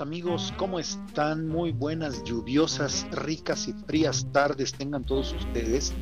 [0.00, 1.46] amigos, ¿cómo están?
[1.48, 5.92] Muy buenas, lluviosas, ricas y frías tardes tengan todos ustedes.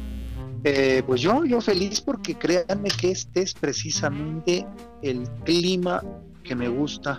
[0.65, 4.67] Eh, pues yo, yo feliz porque créanme que este es precisamente
[5.03, 6.03] el clima
[6.43, 7.19] que me gusta.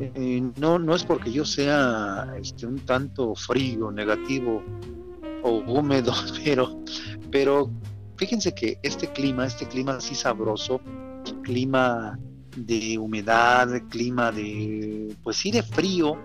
[0.00, 4.62] Eh, no, no es porque yo sea este, un tanto frío, negativo
[5.42, 6.12] o húmedo,
[6.44, 6.82] pero,
[7.30, 7.70] pero
[8.16, 10.80] fíjense que este clima, este clima así sabroso,
[11.42, 12.18] clima
[12.56, 16.18] de humedad, clima de, pues sí, de frío.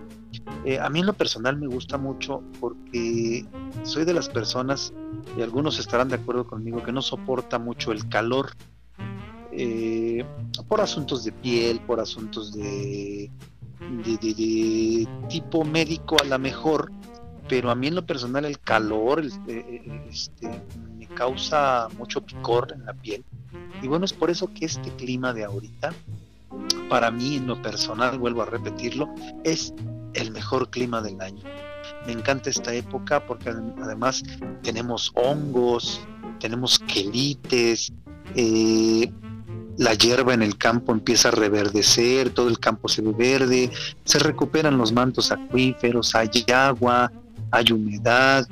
[0.66, 3.46] Eh, a mí en lo personal me gusta mucho porque
[3.84, 4.94] soy de las personas,
[5.38, 8.52] y algunos estarán de acuerdo conmigo, que no soporta mucho el calor
[9.52, 10.24] eh,
[10.68, 13.32] por asuntos de piel, por asuntos de,
[13.80, 16.92] de, tipo médico a lo mejor,
[17.50, 20.62] pero a mí en lo personal el calor eh, este,
[20.98, 23.24] me causa mucho picor en la piel.
[23.82, 25.94] Y bueno, es por eso que este clima de ahorita
[26.90, 29.10] para mí en lo personal, vuelvo a repetirlo,
[29.44, 29.74] es
[30.14, 31.44] el mejor clima del año.
[32.06, 34.24] Me encanta esta época porque además
[34.64, 36.02] tenemos hongos,
[36.40, 37.92] tenemos quelites,
[38.36, 39.12] eh,
[39.78, 43.72] la hierba en el campo empieza a reverdecer, todo el campo se ve verde,
[44.06, 47.12] se recuperan los mantos acuíferos, hay agua,
[47.52, 48.48] hay humedad,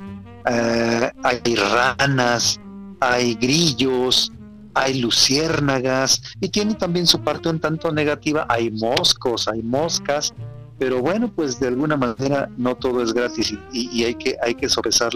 [0.48, 2.60] eh, hay ranas,
[3.00, 4.32] hay grillos,
[4.76, 10.34] hay luciérnagas y tiene también su parte un tanto negativa, hay moscos, hay moscas,
[10.78, 14.68] pero bueno, pues de alguna manera no todo es gratis y, hay que hay que
[14.68, 15.12] sopesar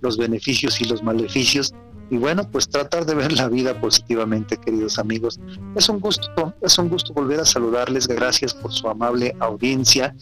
[0.00, 1.74] los beneficios y los maleficios
[2.10, 5.38] y bueno, pues tratar de ver la vida positivamente, queridos amigos.
[5.74, 10.14] Es un gusto, es un gusto volver a saludarles, gracias por su amable audiencia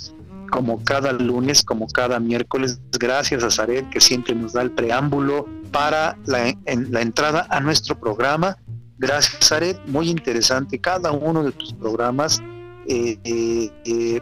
[0.51, 2.81] como cada lunes, como cada miércoles.
[2.99, 7.99] Gracias a Zaret, que siempre nos da el preámbulo para la, la entrada a nuestro
[7.99, 8.59] programa.
[9.03, 9.81] Gracias, Aret.
[9.89, 12.41] Muy interesante cada uno de tus programas.
[12.87, 14.21] Eh, eh, eh,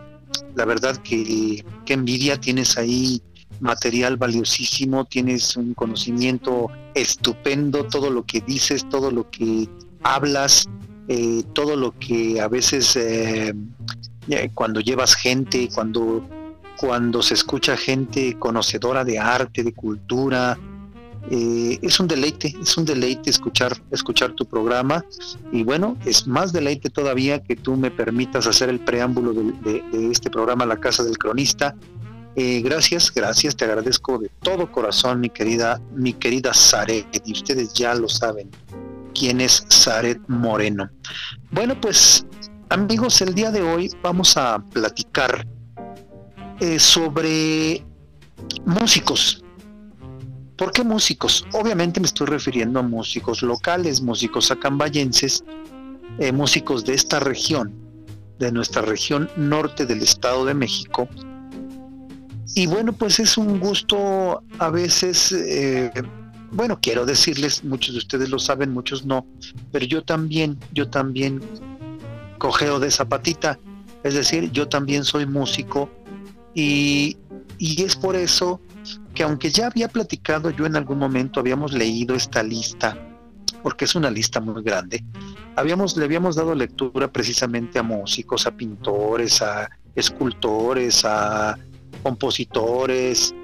[0.55, 3.21] la verdad que, qué envidia tienes ahí
[3.61, 9.69] material valiosísimo, tienes un conocimiento estupendo, todo lo que dices, todo lo que
[10.03, 10.67] hablas,
[11.53, 12.99] todo lo que a veces
[14.55, 16.27] cuando llevas gente, cuando,
[16.79, 20.59] cuando se escucha gente conocedora de arte, de cultura,
[21.31, 25.05] eh, es un deleite, es un deleite escuchar, escuchar tu programa
[25.53, 30.31] y bueno, es más deleite todavía que tú me permitas hacer el preámbulo de, este
[30.31, 31.75] programa La Casa del Cronista.
[32.37, 37.75] Eh, gracias, gracias, te agradezco de todo corazón, mi querida, mi querida Zaret, y ustedes
[37.75, 38.51] ya lo saben
[39.15, 40.89] quién es Zaret Moreno.
[41.51, 42.25] Bueno, pues
[42.71, 45.47] amigos, el día de hoy vamos a platicar
[46.61, 47.85] eh, sobre
[48.65, 49.45] músicos,
[50.61, 51.47] ¿Por qué músicos?
[51.55, 55.43] Obviamente me estoy refiriendo a músicos locales, músicos acambayenses,
[56.19, 57.73] eh, músicos de esta región,
[58.39, 61.09] de nuestra región norte del Estado de México.
[62.55, 65.91] Y bueno, pues es un gusto a veces, eh,
[66.51, 69.27] bueno, quiero decirles, muchos de ustedes lo saben, muchos no,
[69.73, 71.41] pero yo también, yo también
[72.37, 73.59] cogeo de zapatita,
[74.05, 75.89] es decir, yo también soy músico
[76.55, 77.17] y,
[77.57, 78.61] y es por eso
[79.15, 82.97] que aunque ya había platicado yo en algún momento, habíamos leído esta lista,
[83.63, 85.05] porque es una lista muy grande,
[85.57, 91.59] habíamos, le habíamos dado lectura precisamente a músicos, a pintores, a escultores, a
[92.03, 93.35] compositores,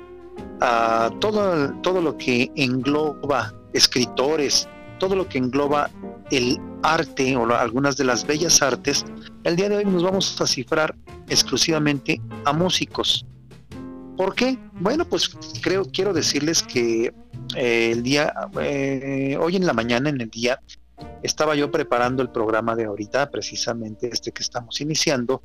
[0.61, 5.91] a todo, todo lo que engloba escritores, todo lo que engloba
[6.31, 9.05] el arte o algunas de las bellas artes,
[9.45, 10.95] el día de hoy nos vamos a cifrar
[11.29, 13.27] exclusivamente a músicos.
[14.17, 14.59] ¿Por qué?
[14.73, 15.31] Bueno, pues
[15.61, 17.13] creo, quiero decirles que
[17.55, 20.61] eh, el día, eh, hoy en la mañana, en el día,
[21.23, 25.43] estaba yo preparando el programa de ahorita, precisamente este que estamos iniciando.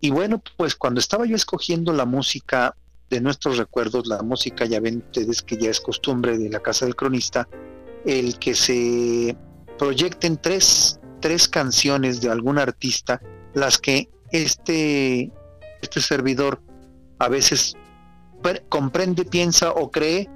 [0.00, 2.76] Y bueno, pues cuando estaba yo escogiendo la música
[3.08, 6.84] de nuestros recuerdos, la música, ya ven ustedes que ya es costumbre de la Casa
[6.84, 7.48] del Cronista,
[8.04, 9.34] el que se
[9.78, 13.20] proyecten tres, tres canciones de algún artista,
[13.54, 15.32] las que este,
[15.80, 16.60] este servidor
[17.18, 17.76] a veces
[18.68, 20.30] comprende, piensa o cree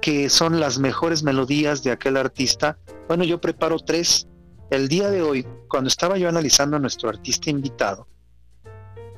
[0.00, 2.76] que son las mejores melodías de aquel artista.
[3.08, 4.26] Bueno, yo preparo tres.
[4.70, 8.08] El día de hoy, cuando estaba yo analizando a nuestro artista invitado,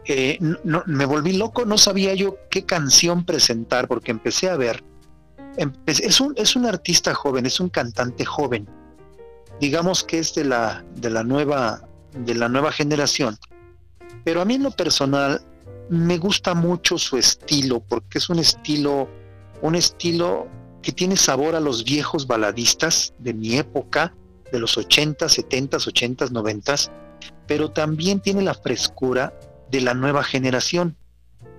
[0.04, 4.84] eh, me volví loco, no sabía yo qué canción presentar porque empecé a ver.
[5.86, 8.68] es, un, es un artista joven, es un cantante joven.
[9.60, 13.36] Digamos que es de la, de la nueva de la nueva generación.
[14.24, 15.40] Pero a mí en lo personal
[15.88, 19.08] me gusta mucho su estilo porque es un estilo
[19.62, 20.46] un estilo
[20.82, 24.14] que tiene sabor a los viejos baladistas de mi época,
[24.52, 26.74] de los 80, 70, 80, 90,
[27.46, 29.32] pero también tiene la frescura
[29.70, 30.96] de la nueva generación,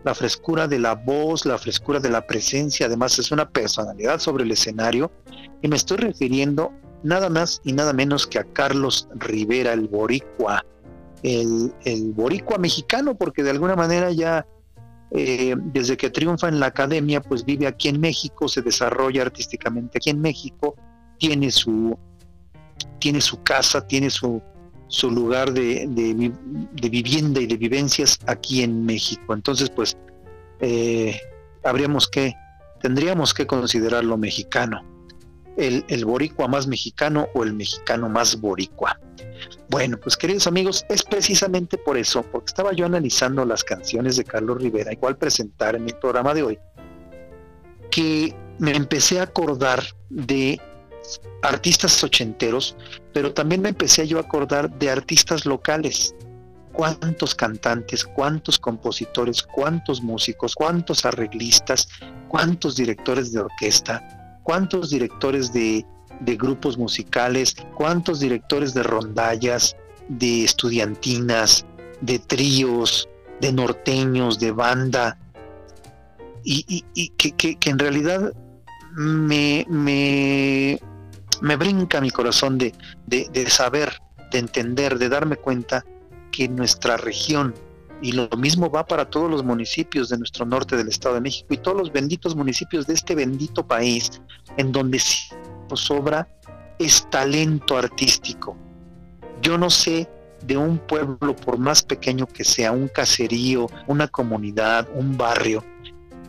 [0.04, 4.44] la frescura de la voz, la frescura de la presencia, además es una personalidad sobre
[4.44, 5.12] el escenario,
[5.64, 10.64] y me estoy refiriendo nada más y nada menos que a Carlos Rivera, el boricua,
[11.26, 14.46] el, el boricua mexicano, porque de alguna manera ya
[15.12, 19.98] eh, desde que triunfa en la academia, pues vive aquí en México, se desarrolla artísticamente
[19.98, 20.76] aquí en México,
[21.18, 21.98] tiene su,
[23.00, 24.42] tiene su casa, tiene su,
[24.88, 29.34] su lugar de, de, vivienda y de vivencias aquí en México.
[29.34, 29.98] Entonces, pues,
[30.60, 31.20] eh,
[31.64, 32.36] habríamos que,
[32.82, 34.84] tendríamos que considerarlo mexicano,
[35.58, 39.00] el, el boricua más mexicano o el mexicano más boricua.
[39.70, 44.24] Bueno, pues queridos amigos, es precisamente por eso, porque estaba yo analizando las canciones de
[44.24, 46.60] Carlos Rivera, igual presentar en el programa de hoy,
[47.90, 50.60] que me empecé a acordar de
[51.42, 52.76] artistas ochenteros,
[53.14, 56.16] pero también me empecé yo a acordar de artistas locales.
[56.74, 61.88] Cuántos cantantes, cuántos compositores, cuántos músicos, cuántos arreglistas,
[62.28, 65.86] cuántos directores de orquesta, cuántos directores de
[66.20, 69.76] de grupos musicales, cuántos directores de rondallas,
[70.08, 71.66] de estudiantinas,
[72.02, 73.10] de tríos,
[73.42, 75.18] de norteños, de banda,
[76.44, 76.84] y,
[77.18, 78.32] que, en realidad
[78.96, 80.80] me, me,
[81.42, 82.74] me, brinca mi corazón de,
[83.08, 84.00] de, saber,
[84.32, 85.84] de entender, de darme cuenta
[86.32, 87.56] que nuestra región,
[88.02, 91.48] y lo mismo va para todos los municipios de nuestro norte del Estado de México
[91.54, 94.22] y todos los benditos municipios de este bendito país,
[94.58, 95.00] en donde
[95.74, 96.28] sobra
[96.80, 98.58] es talento artístico.
[99.42, 100.10] Yo no sé
[100.46, 105.64] de un pueblo, por más pequeño que sea, un caserío, una comunidad, un barrio,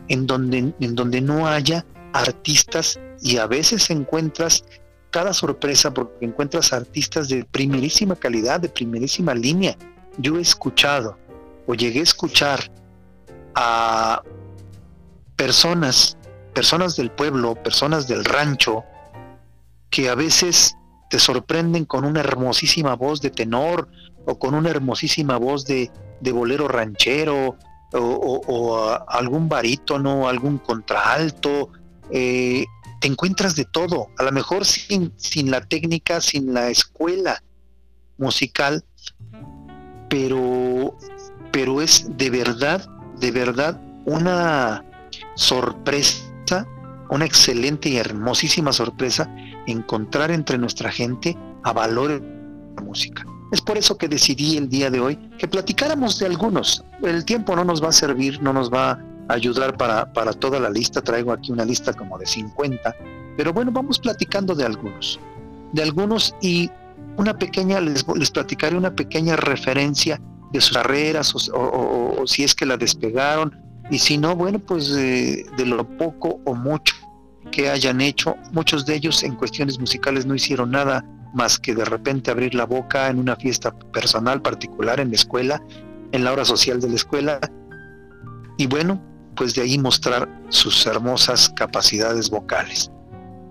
[0.07, 4.63] en donde, en donde no haya artistas y a veces encuentras
[5.11, 9.77] cada sorpresa porque encuentras artistas de primerísima calidad, de primerísima línea.
[10.17, 11.17] Yo he escuchado
[11.67, 12.71] o llegué a escuchar
[13.55, 14.23] a
[15.35, 16.17] personas,
[16.53, 18.83] personas del pueblo, personas del rancho,
[19.89, 20.75] que a veces
[21.09, 23.87] te sorprenden con una hermosísima voz de tenor
[24.25, 25.91] o con una hermosísima voz de,
[26.33, 27.55] bolero ranchero
[27.93, 31.69] o, algún barítono, algún contraalto.
[32.11, 32.65] Eh,
[32.99, 37.43] te encuentras de todo, a lo mejor sin, sin la técnica, sin la escuela
[38.17, 38.83] musical,
[40.09, 40.97] pero,
[41.57, 42.87] pero es de verdad,
[43.19, 44.85] de verdad una
[45.33, 46.67] sorpresa,
[47.09, 49.27] una excelente y hermosísima sorpresa
[49.65, 52.21] encontrar entre nuestra gente a valores
[52.75, 53.25] la música.
[53.51, 56.85] Es por eso que decidí el día de hoy que platicáramos de algunos.
[57.01, 60.59] El tiempo no nos va a servir, no nos va a ayudar para, para toda
[60.59, 61.01] la lista.
[61.01, 62.95] Traigo aquí una lista como de 50.
[63.35, 65.19] Pero bueno, vamos platicando de algunos.
[65.73, 66.69] De algunos y
[67.17, 70.21] una pequeña, les, les platicaré una pequeña referencia
[70.57, 73.55] de sus carreras o, si es que la despegaron.
[73.89, 76.93] Y si no, bueno, pues de lo poco o mucho
[77.51, 78.35] que hayan hecho.
[78.51, 82.65] Muchos de ellos en cuestiones musicales no hicieron nada más que de repente abrir la
[82.65, 85.61] boca en una fiesta personal particular en la escuela,
[86.11, 87.39] en la hora social de la escuela.
[88.57, 89.01] Y bueno,
[89.35, 92.91] pues de ahí mostrar sus hermosas capacidades vocales.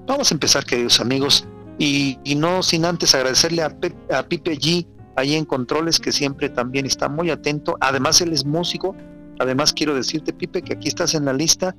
[0.06, 1.46] Vamos a empezar, queridos amigos,
[1.78, 3.76] y, no sin antes agradecerle a,
[4.12, 4.86] a Pipe G
[5.16, 7.76] ahí en Controles, que siempre también está muy atento.
[7.80, 8.94] Además, él es músico.
[9.38, 11.74] Además, quiero decirte, Pipe, que aquí estás en la lista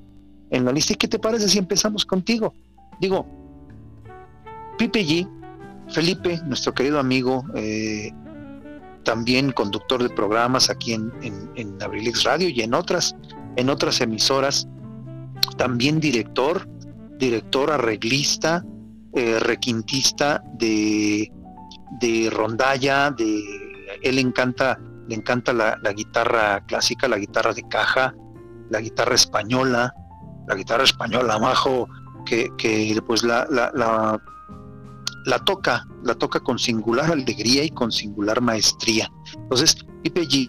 [0.50, 0.94] en la lista.
[0.94, 2.54] ¿Y qué te parece si empezamos contigo?
[3.00, 3.26] Digo,
[4.78, 5.30] Pipe G,
[5.90, 8.12] Felipe, nuestro querido amigo, eh,
[9.04, 13.16] también conductor de programas aquí en, en, Abrilix Radio y en otras,
[13.56, 14.68] en otras emisoras,
[15.58, 16.68] también director,
[17.18, 18.66] director arreglista,
[19.14, 21.32] eh, requintista de,
[22.00, 23.44] de rondalla, de
[24.02, 28.14] él encanta, le encanta la, la guitarra clásica, la guitarra de caja,
[28.70, 29.94] la guitarra española,
[30.48, 31.88] la guitarra española, Majo,
[32.26, 33.72] que, que pues la, la,
[35.26, 39.10] la, toca, la toca con singular alegría y con singular maestría.
[39.36, 40.48] Entonces, Pipe G,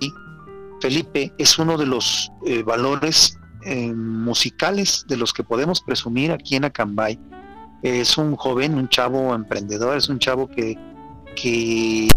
[0.80, 6.57] Felipe, es uno de los eh, valores eh, musicales de los que podemos presumir aquí
[6.57, 7.18] en Acambay.
[7.83, 10.76] Es un joven, un chavo emprendedor, es un chavo que,
[11.40, 12.09] que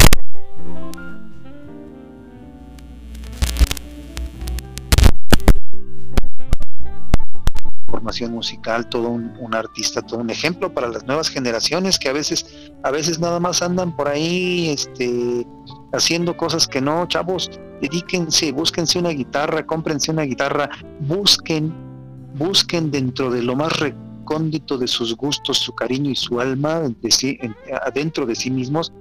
[7.86, 12.72] formación musical, todo un, artista, todo un ejemplo para las nuevas generaciones que a veces,
[12.82, 15.46] a veces nada más andan por ahí, este,
[15.92, 17.50] haciendo cosas que no, chavos,
[17.80, 21.72] dedíquense, búsquense una guitarra, cómprense una guitarra, busquen,
[22.34, 27.10] busquen dentro de lo más recóndito de sus gustos, su cariño y su alma, de
[27.10, 27.38] sí,
[27.84, 28.92] adentro de sí mismos,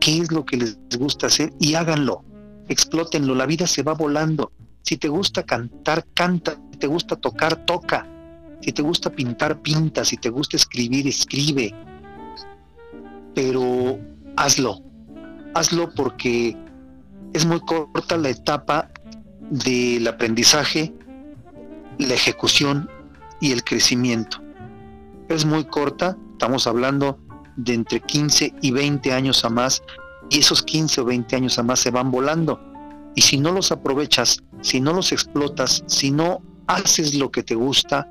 [0.00, 2.24] qué es lo que les gusta hacer y háganlo,
[2.68, 4.52] explótenlo, la vida se va volando.
[4.82, 8.06] Si te gusta cantar, canta, si te gusta tocar, toca
[8.64, 10.06] si te gusta pintar, pinta.
[10.06, 11.74] Si te gusta escribir, escribe.
[13.34, 13.98] Pero
[14.36, 14.80] hazlo.
[15.54, 16.56] Hazlo porque
[17.34, 18.90] es muy corta la etapa
[19.50, 20.94] del aprendizaje,
[21.98, 22.88] la ejecución
[23.38, 24.38] y el crecimiento.
[25.28, 27.18] Es muy corta, estamos hablando
[27.56, 29.82] de entre 15 y 20 años a más,
[30.30, 32.60] y esos 15 o 20 años a más se van volando.
[33.14, 37.54] Y si no los aprovechas, si no los explotas, si no haces lo que te
[37.54, 38.10] gusta,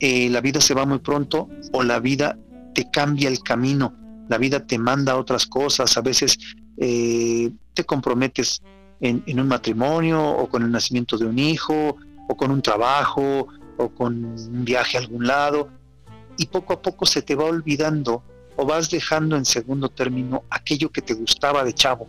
[0.00, 2.38] eh, la vida se va muy pronto o la vida
[2.74, 3.94] te cambia el camino,
[4.28, 6.38] la vida te manda a otras cosas, a veces
[6.78, 8.62] eh, te comprometes
[9.00, 11.96] en, un matrimonio o con el nacimiento de un hijo
[12.28, 15.68] o con un trabajo o con un viaje a algún lado
[16.40, 18.22] y poco a poco se te va olvidando
[18.56, 22.08] o vas dejando en segundo término aquello que te gustaba de chavo.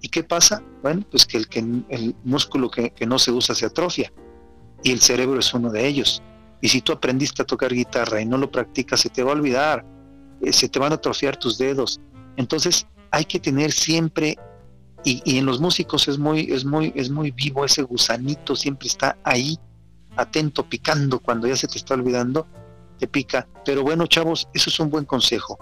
[0.00, 0.62] ¿Y qué pasa?
[0.82, 4.12] Bueno, pues que el, que, el músculo que no se usa se atrofia
[4.84, 6.22] y el cerebro es uno de ellos.
[6.60, 9.34] Y si tú aprendiste a tocar guitarra y no lo practicas, se te va a
[9.34, 9.84] olvidar,
[10.42, 12.00] eh, se te van a atrofiar tus dedos.
[12.36, 14.38] Entonces hay que tener siempre,
[15.02, 19.16] y, en los músicos es muy, es, muy, es muy vivo, ese gusanito siempre está
[19.24, 19.58] ahí,
[20.16, 22.46] atento, picando, cuando ya se te está olvidando,
[23.00, 23.48] te pica.
[23.64, 25.58] Pero bueno, chavos, eso es un buen consejo.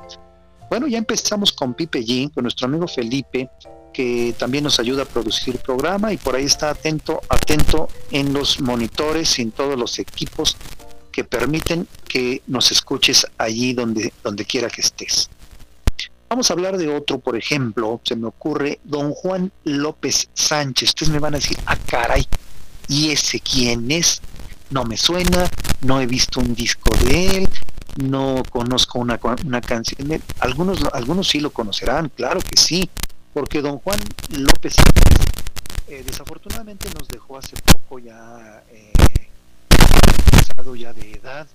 [0.68, 3.48] Bueno, ya empezamos con Pipe G, con nuestro amigo Felipe,
[3.94, 8.60] que también nos ayuda a producir programa y por ahí está atento, atento en los
[8.60, 10.56] monitores y en todos los equipos
[11.10, 15.30] que permiten que nos escuches allí donde, donde quiera que estés.
[16.28, 20.90] Vamos a hablar de otro, por ejemplo, se me ocurre don Juan López Sánchez.
[20.90, 22.26] Ustedes me van a decir, ah, caray,
[22.86, 24.20] ¿y ese quién es?
[24.70, 25.48] No me suena,
[25.80, 27.48] no he visto un disco de él,
[27.96, 30.22] no conozco una, una canción de él.
[30.40, 32.88] Algunos, algunos sí lo conocerán, claro que sí,
[33.32, 33.98] porque don Juan
[34.30, 34.76] López
[35.88, 38.92] eh, desafortunadamente nos dejó hace poco ya eh,
[40.76, 41.46] ya de edad,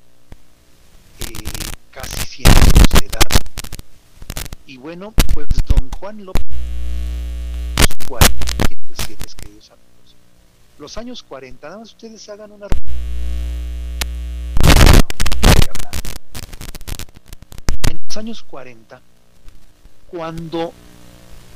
[1.20, 1.34] eh,
[1.92, 3.42] casi 100 años de edad.
[4.66, 6.44] Y bueno, pues don Juan López,
[10.80, 12.68] los años 40, nada más ustedes hagan una...
[17.90, 19.02] En los años 40,
[20.10, 20.74] cuando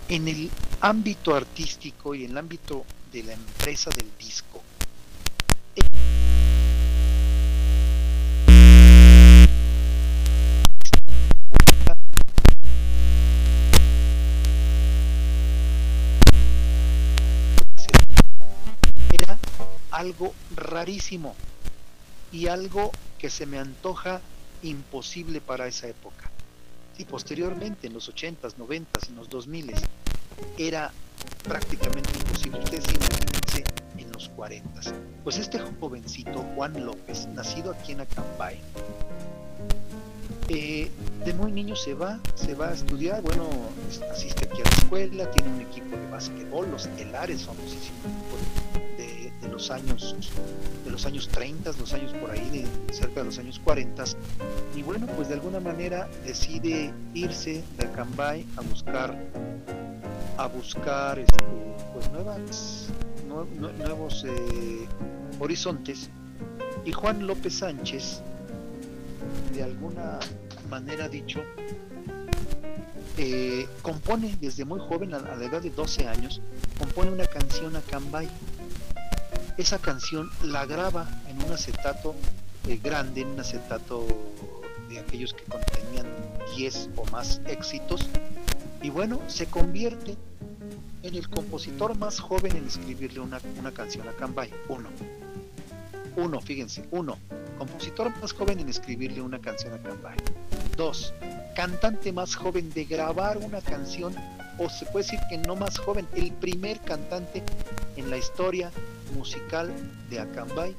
[0.10, 0.50] en el
[0.82, 4.62] ámbito artístico y en el ámbito de la empresa del disco,
[19.98, 21.36] algo rarísimo
[22.32, 24.22] y algo que se me antoja
[24.62, 26.30] imposible para esa época.
[27.00, 29.74] Y posteriormente, en los 80s, 90s, en los 2000
[30.60, 30.92] era
[31.44, 32.60] prácticamente imposible.
[32.60, 33.64] Ustedes imagínense
[33.98, 34.94] en los 40s.
[35.24, 38.60] Pues este jovencito, Juan López, nacido aquí en Acambay,
[40.50, 40.92] eh,
[41.26, 43.50] de muy niño se va, se va a estudiar, bueno,
[44.12, 48.67] asiste aquí a la escuela, tiene un equipo de básquetbol, los telares, famosísimos de
[49.58, 50.16] los años
[50.86, 52.48] de los años 30, los años por ahí,
[52.88, 54.04] de cerca de los años 40,
[54.76, 59.18] y bueno, pues de alguna manera decide irse de Acambay a buscar
[60.38, 61.44] a buscar este,
[61.92, 62.90] pues nuevas
[63.80, 64.88] nuevos eh,
[65.40, 66.12] horizontes.
[66.86, 68.22] Y Juan López Sánchez
[69.56, 70.20] de alguna
[70.70, 71.42] manera dicho
[73.18, 76.42] eh, compone desde muy joven a, la edad de 12 años
[76.78, 78.30] compone una canción a Cambay
[79.58, 82.16] esa canción la graba en un acetato
[82.68, 84.06] eh, grande, en un acetato
[84.90, 86.06] de aquellos que contenían
[86.56, 88.08] 10 o más éxitos,
[88.82, 90.16] y bueno, se convierte
[91.04, 93.40] en el compositor más joven en escribirle una,
[93.74, 94.52] canción a Cambay.
[94.70, 94.90] Uno.
[96.16, 97.18] Uno, fíjense, uno.
[97.58, 100.18] Compositor más joven en escribirle una canción a Cambay.
[100.76, 101.14] Dos.
[101.56, 104.14] Cantante más joven de grabar una canción,
[104.60, 107.44] o se puede decir que no más joven, el primer cantante
[107.96, 108.72] en la historia
[109.14, 109.74] musical
[110.10, 110.76] de Acambay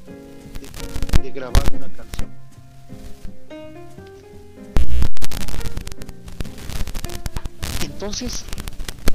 [1.23, 2.31] de, grabar una canción.
[7.83, 8.45] Entonces,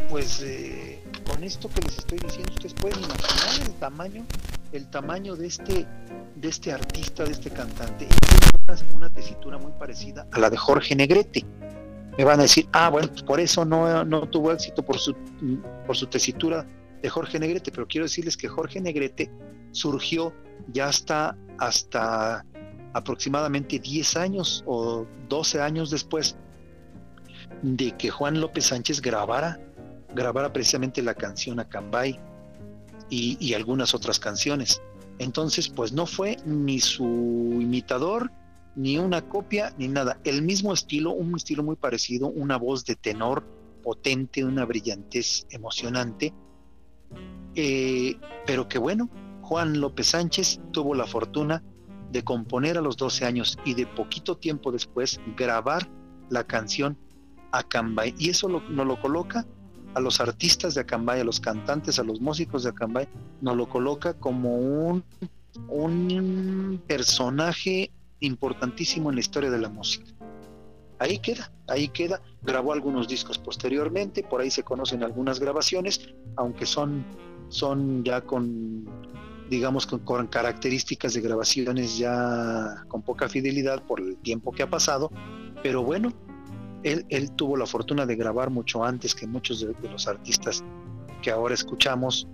[0.10, 4.25] pues eh, con esto que les estoy diciendo, ustedes pueden imaginar el tamaño,
[4.72, 5.88] el tamaño de este,
[6.36, 8.08] de este artista, de este cantante.
[8.67, 11.46] Una, una tesitura muy parecida a la de Jorge Negrete.
[12.17, 15.15] Me van a decir, ah, bueno, pues por eso no, no tuvo éxito por su,
[15.88, 16.65] por su tesitura
[17.03, 19.29] de Jorge Negrete, pero quiero decirles que Jorge Negrete
[19.72, 20.33] surgió
[20.69, 22.45] ya hasta, hasta
[22.93, 26.38] aproximadamente 10 años o 12 años después
[27.62, 29.60] de que Juan López Sánchez grabara,
[30.15, 32.17] grabara precisamente la canción Acambay
[33.10, 34.81] y, y algunas otras canciones.
[35.19, 37.03] Entonces, pues no fue ni su
[37.60, 38.31] imitador,
[38.75, 40.19] ni una copia, ni nada.
[40.24, 43.43] El mismo estilo, un estilo muy parecido, una voz de tenor
[43.83, 46.33] potente, una brillantez emocionante,
[47.55, 49.10] eh, pero que bueno,
[49.41, 51.63] Juan López Sánchez tuvo la fortuna
[52.12, 55.89] de componer a los 12 años y de poquito tiempo después grabar
[56.29, 56.98] la canción
[57.51, 58.13] Acambay.
[58.17, 59.45] Y eso nos lo coloca
[59.93, 63.07] a los artistas de Acambay, a los cantantes, a los músicos de Acambay,
[63.41, 65.03] nos lo coloca como un,
[65.67, 70.12] un personaje importantísimo en la historia de la música.
[71.00, 72.22] Ahí queda, ahí queda.
[72.41, 77.05] Grabó algunos discos posteriormente, por ahí se conocen algunas grabaciones, aunque son,
[77.53, 78.86] son ya con,
[79.50, 85.12] digamos, con, características de grabaciones ya con poca fidelidad por el tiempo que ha pasado,
[85.62, 86.12] pero bueno,
[86.83, 90.63] él, él tuvo la fortuna de grabar mucho antes que muchos de los artistas
[91.22, 92.27] que ahora escuchamos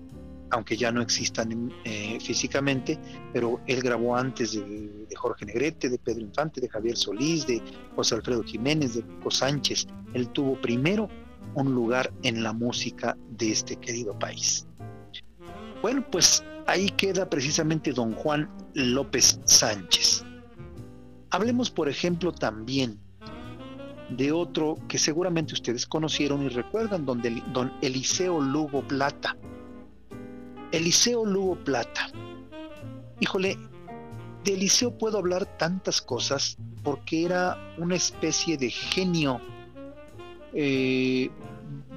[0.51, 2.99] aunque ya no existan eh, físicamente,
[3.33, 7.61] pero él grabó antes de, Jorge Negrete, de Pedro Infante, de Javier Solís, de
[7.95, 9.87] José Alfredo Jiménez, de Pico Sánchez.
[10.13, 11.09] Él tuvo primero
[11.55, 14.67] un lugar en la música de este querido país.
[15.81, 20.25] Bueno, pues ahí queda precisamente don Juan López Sánchez.
[21.31, 22.99] Hablemos, por ejemplo, también
[24.09, 27.21] de otro que seguramente ustedes conocieron y recuerdan, don,
[27.53, 29.35] don Eliseo Lugo Plata
[30.71, 32.09] Eliseo Lugo Plata.
[33.19, 33.57] Híjole,
[34.43, 39.41] de Eliseo puedo hablar tantas cosas porque era una especie de genio.
[40.53, 41.29] Eh,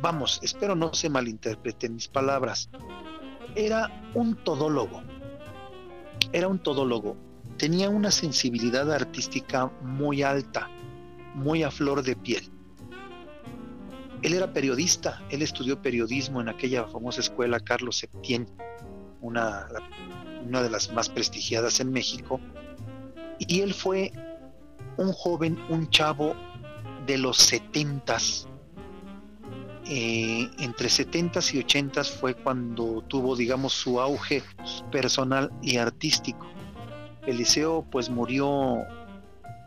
[0.00, 2.70] vamos, espero no se malinterpreten mis palabras.
[3.54, 5.02] Era un todólogo.
[6.32, 7.16] Era un todólogo.
[7.58, 10.68] Tenía una sensibilidad artística muy alta,
[11.34, 12.50] muy a flor de piel.
[14.22, 18.46] Él era periodista, él estudió periodismo en aquella famosa escuela Carlos Septién,
[19.20, 19.66] una,
[20.46, 22.40] una de las más prestigiadas en México,
[23.38, 24.12] y él fue
[24.96, 26.36] un joven, un chavo
[27.06, 28.48] de los setentas,
[29.94, 34.42] eh, entre setentas y ochentas fue cuando tuvo, digamos, su auge
[34.90, 36.46] personal y artístico.
[37.26, 38.86] Eliseo pues murió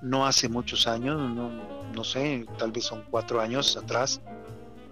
[0.02, 1.52] no hace muchos años, no,
[1.94, 4.20] no sé, tal vez son cuatro años atrás,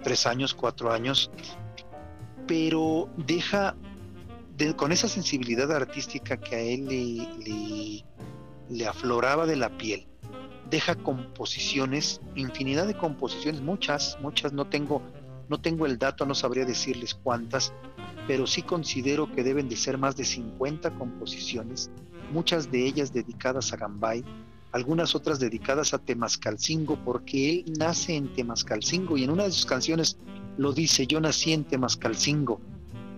[0.04, 1.32] tres años, cuatro años,
[2.46, 3.76] pero deja,
[4.76, 8.06] con esa sensibilidad artística que a él le,
[8.70, 10.06] le, afloraba de la piel,
[10.70, 15.02] deja composiciones, infinidad de composiciones, muchas, muchas, no tengo,
[15.54, 17.74] no tengo el dato, no sabría decirles cuántas,
[18.26, 21.92] pero sí considero que deben de ser más de 50 composiciones,
[22.32, 24.26] muchas de ellas dedicadas a Gambay,
[24.72, 29.68] algunas otras dedicadas a Temascalcingo, porque él nace en Temascalcingo y en una de sus
[29.68, 30.18] canciones
[30.58, 32.60] lo dice, yo nací en Temascalcingo,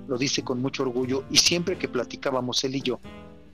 [0.06, 3.00] lo dice con mucho orgullo y siempre que platicábamos él y yo,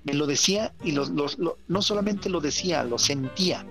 [0.06, 3.64] me lo decía y no solamente lo decía, lo sentía.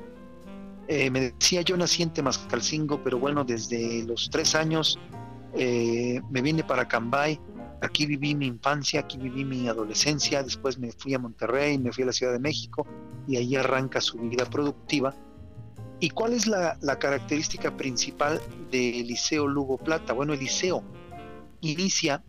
[0.92, 4.98] Eh, me decía, yo nací en Temascalcingo, pero bueno, desde los tres años
[5.54, 7.38] eh, me vine para Cambay,
[7.80, 12.02] aquí viví mi infancia, aquí viví mi adolescencia, después me fui a Monterrey, me fui
[12.02, 12.88] a la Ciudad de México
[13.28, 15.14] y ahí arranca su vida productiva.
[16.00, 18.40] ¿Y cuál es la, característica principal
[18.72, 20.12] de Eliseo Lugo Plata?
[20.12, 20.82] Bueno, Eliseo
[21.60, 22.24] inicia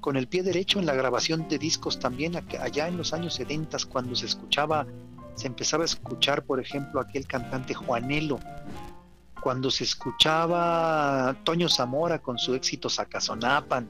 [0.00, 3.76] con el pie derecho en la grabación de discos también allá en los años 70
[3.90, 4.86] cuando se escuchaba,
[5.34, 8.38] se empezaba a escuchar, por ejemplo, aquel cantante Juanelo,
[9.42, 13.88] cuando se escuchaba Toño Zamora con su éxito Sacazonapan,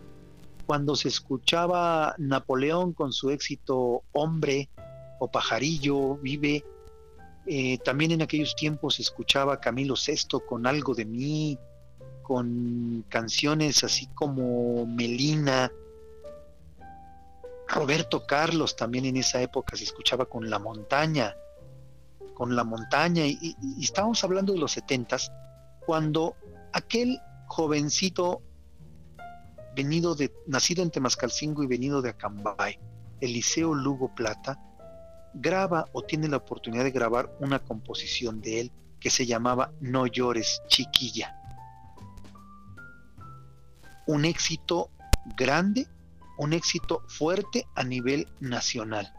[0.66, 4.70] cuando se escuchaba Napoleón con su éxito Hombre
[5.18, 6.64] o Pajarillo, Vive,
[7.46, 11.59] eh, también en aquellos tiempos se escuchaba Camilo VI con algo de mí,
[12.22, 15.70] con canciones así como Melina,
[17.72, 21.35] Roberto Carlos también en esa época se escuchaba con La Montaña,
[22.35, 25.32] con La Montaña, y, y estábamos hablando de los setentas,
[25.85, 26.37] cuando
[26.72, 28.42] aquel jovencito
[29.74, 32.78] venido de, nacido en Temascalcingo y venido de Acambay,
[33.20, 34.58] Eliseo Lugo Plata,
[35.35, 40.06] graba o tiene la oportunidad de grabar una composición de él que se llamaba No
[40.06, 41.37] llores, chiquilla.
[44.06, 44.90] Un éxito
[45.37, 45.87] grande,
[46.38, 49.12] un éxito fuerte a nivel nacional.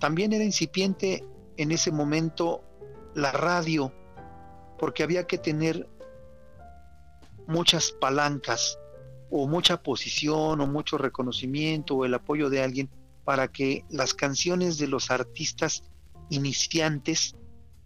[0.00, 1.24] También era incipiente
[1.56, 2.62] en ese momento
[3.14, 3.92] la radio,
[4.78, 5.88] porque había que tener
[7.46, 8.78] muchas palancas
[9.30, 12.90] o mucha posición o mucho reconocimiento o el apoyo de alguien
[13.24, 15.82] para que las canciones de los artistas
[16.30, 17.34] iniciantes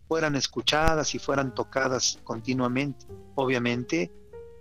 [0.06, 3.06] fueran escuchadas y fueran tocadas continuamente.
[3.34, 4.12] Obviamente,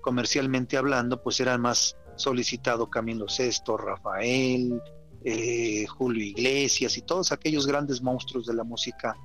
[0.02, 4.81] comercialmente hablando, pues eran más solicitado Camilo Sesto, Rafael,
[5.23, 9.15] eh, Julio Iglesias y todos aquellos grandes monstruos de la música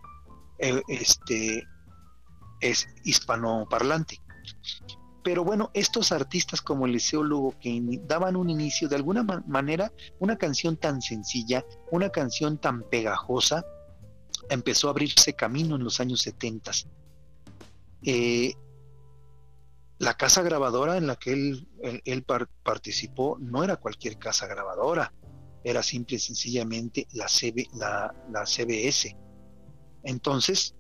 [0.59, 1.62] eh, este,
[2.61, 4.20] es hispanoparlante.
[5.22, 10.37] Pero bueno, estos artistas como Eliseo Lugo que daban un inicio de alguna manera, una
[10.37, 13.64] canción tan sencilla, una canción tan pegajosa,
[14.50, 16.70] empezó a abrirse camino en los años 70.
[18.02, 18.54] Eh,
[19.98, 22.26] la casa grabadora en la que él,
[22.62, 25.12] participó no era cualquier casa grabadora,
[25.64, 27.26] era simple y sencillamente la,
[28.30, 29.16] la CBS.
[30.02, 30.74] Entonces,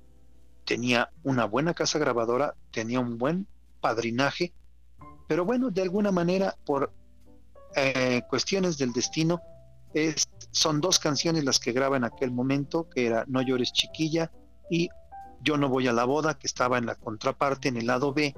[0.64, 3.46] tenía una buena casa grabadora, tenía un buen
[3.80, 4.52] padrinaje,
[5.28, 6.92] pero bueno, de alguna manera, por
[7.74, 9.40] eh, cuestiones del destino,
[9.94, 14.30] es, son dos canciones las que graba en aquel momento, que era No llores chiquilla
[14.70, 14.88] y
[15.42, 18.34] Yo no voy a la boda, que estaba en la contraparte, en el lado B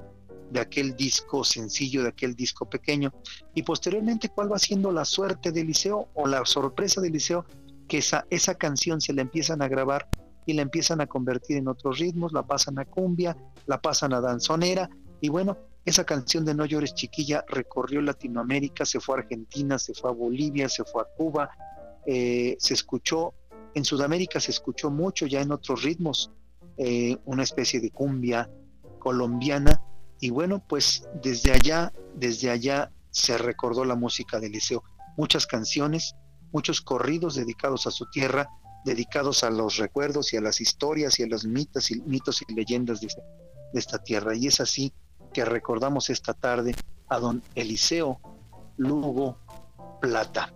[0.50, 3.12] de aquel disco sencillo, de aquel disco pequeño.
[3.54, 7.44] Y posteriormente, ¿cuál va siendo la suerte de Liceo o la sorpresa de Liceo?
[7.86, 10.08] Que esa, esa canción se la empiezan a grabar
[10.46, 14.20] y la empiezan a convertir en otros ritmos, la pasan a cumbia, la pasan a
[14.20, 14.88] danzonera
[15.20, 19.94] y bueno, esa canción de No llores chiquilla recorrió Latinoamérica, se fue a Argentina, se
[19.94, 21.50] fue a Bolivia, se fue a Cuba,
[22.06, 23.34] eh, se escuchó,
[23.74, 26.30] en Sudamérica se escuchó mucho ya en otros ritmos,
[26.76, 28.50] eh, una especie de cumbia
[28.98, 29.82] colombiana
[30.20, 34.82] y bueno, pues desde allá, desde allá se recordó la música del liceo,
[35.16, 36.14] muchas canciones,
[36.52, 38.48] muchos corridos dedicados a su tierra,
[38.84, 42.52] dedicados a los recuerdos y a las historias y a los mitos y, mitos y
[42.52, 43.08] leyendas de
[43.74, 44.34] esta tierra.
[44.34, 44.92] Y es así
[45.32, 46.74] que recordamos esta tarde
[47.08, 48.20] a don Eliseo
[48.76, 49.38] Lugo
[50.00, 50.52] Plata.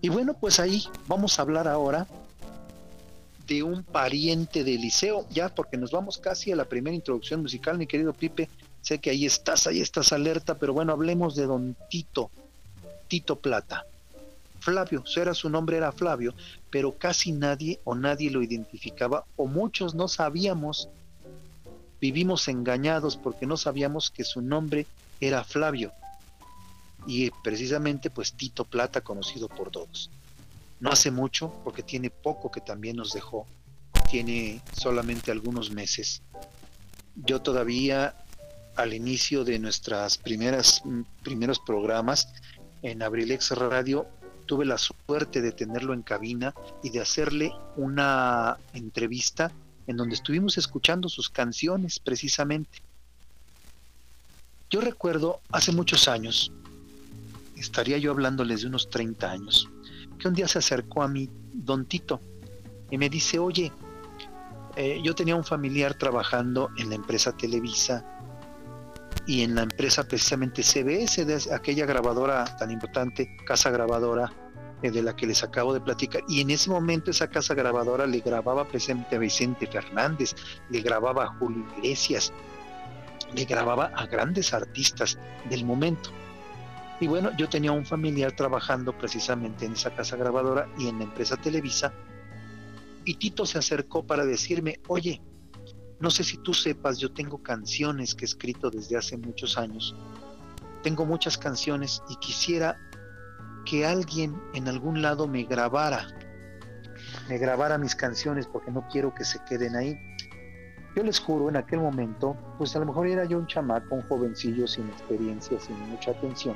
[0.00, 2.06] Y bueno, pues ahí vamos a hablar ahora
[3.46, 7.78] de un pariente de Eliseo, ya porque nos vamos casi a la primera introducción musical,
[7.78, 8.48] mi querido Pipe.
[8.80, 12.30] Sé que ahí estás, ahí estás alerta, pero bueno, hablemos de don Tito,
[13.08, 13.86] Tito Plata.
[14.60, 16.34] Flavio, era su nombre era Flavio,
[16.70, 20.88] pero casi nadie o nadie lo identificaba o muchos no sabíamos
[22.00, 24.86] vivimos engañados porque no sabíamos que su nombre
[25.20, 25.92] era Flavio
[27.06, 30.10] y precisamente pues Tito Plata conocido por todos.
[30.82, 33.46] No hace mucho porque tiene poco que también nos dejó,
[34.10, 36.22] tiene solamente algunos meses.
[37.14, 38.16] Yo todavía
[38.74, 40.82] al inicio de nuestras primeras
[41.22, 42.26] primeros programas
[42.82, 44.08] en Abrilex Radio
[44.46, 49.52] tuve la suerte de tenerlo en cabina y de hacerle una entrevista
[49.86, 52.82] en donde estuvimos escuchando sus canciones precisamente.
[54.68, 56.50] Yo recuerdo hace muchos años,
[57.56, 59.68] estaría yo hablándoles de unos 30 años,
[60.22, 62.20] que un día se acercó a mí don Tito
[62.90, 63.72] y me dice, oye,
[64.76, 68.04] eh, yo tenía un familiar trabajando en la empresa Televisa
[69.26, 74.32] y en la empresa precisamente CBS, de aquella grabadora tan importante, casa grabadora
[74.82, 76.22] eh, de la que les acabo de platicar.
[76.28, 80.34] Y en ese momento esa casa grabadora le grababa precisamente a Vicente Fernández,
[80.70, 82.32] le grababa a Julio Iglesias,
[83.34, 85.18] le grababa a grandes artistas
[85.50, 86.10] del momento.
[87.02, 91.04] Y bueno, yo tenía un familiar trabajando precisamente en esa casa grabadora y en la
[91.04, 91.92] empresa Televisa.
[93.04, 95.20] Y Tito se acercó para decirme, oye,
[95.98, 99.96] no sé si tú sepas, yo tengo canciones que he escrito desde hace muchos años.
[100.84, 102.78] Tengo muchas canciones y quisiera
[103.66, 106.06] que alguien en algún lado me grabara,
[107.28, 109.98] me grabara mis canciones porque no quiero que se queden ahí.
[110.94, 114.02] Yo les juro, en aquel momento, pues a lo mejor era yo un chamaco, un
[114.02, 116.54] jovencillo sin experiencia, sin mucha atención.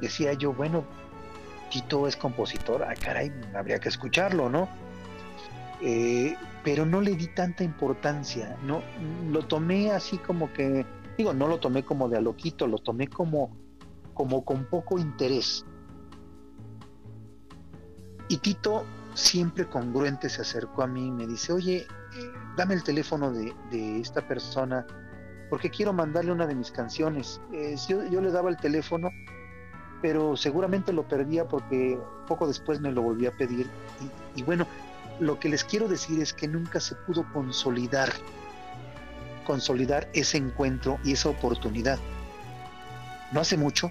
[0.00, 0.84] Decía yo, bueno,
[1.70, 4.68] Tito es compositor, ah, caray, habría que escucharlo, ¿no?
[5.80, 8.82] Eh, pero no le di tanta importancia, no
[9.30, 10.86] lo tomé así como que,
[11.18, 13.56] digo, no lo tomé como de a loquito, lo tomé como
[14.16, 15.64] como con poco interés.
[18.28, 21.86] Y Tito, siempre congruente, se acercó a mí y me dice, oye,
[22.56, 24.86] dame el teléfono de, esta persona
[25.50, 27.40] porque quiero mandarle una de mis canciones.
[27.88, 29.10] yo, le daba el teléfono,
[30.02, 33.68] pero seguramente lo perdía porque poco después me lo volví a pedir.
[34.34, 34.66] y bueno,
[35.20, 38.12] lo que les quiero decir es que nunca se pudo consolidar,
[39.44, 41.98] consolidar ese encuentro y esa oportunidad.
[43.32, 43.90] No hace mucho,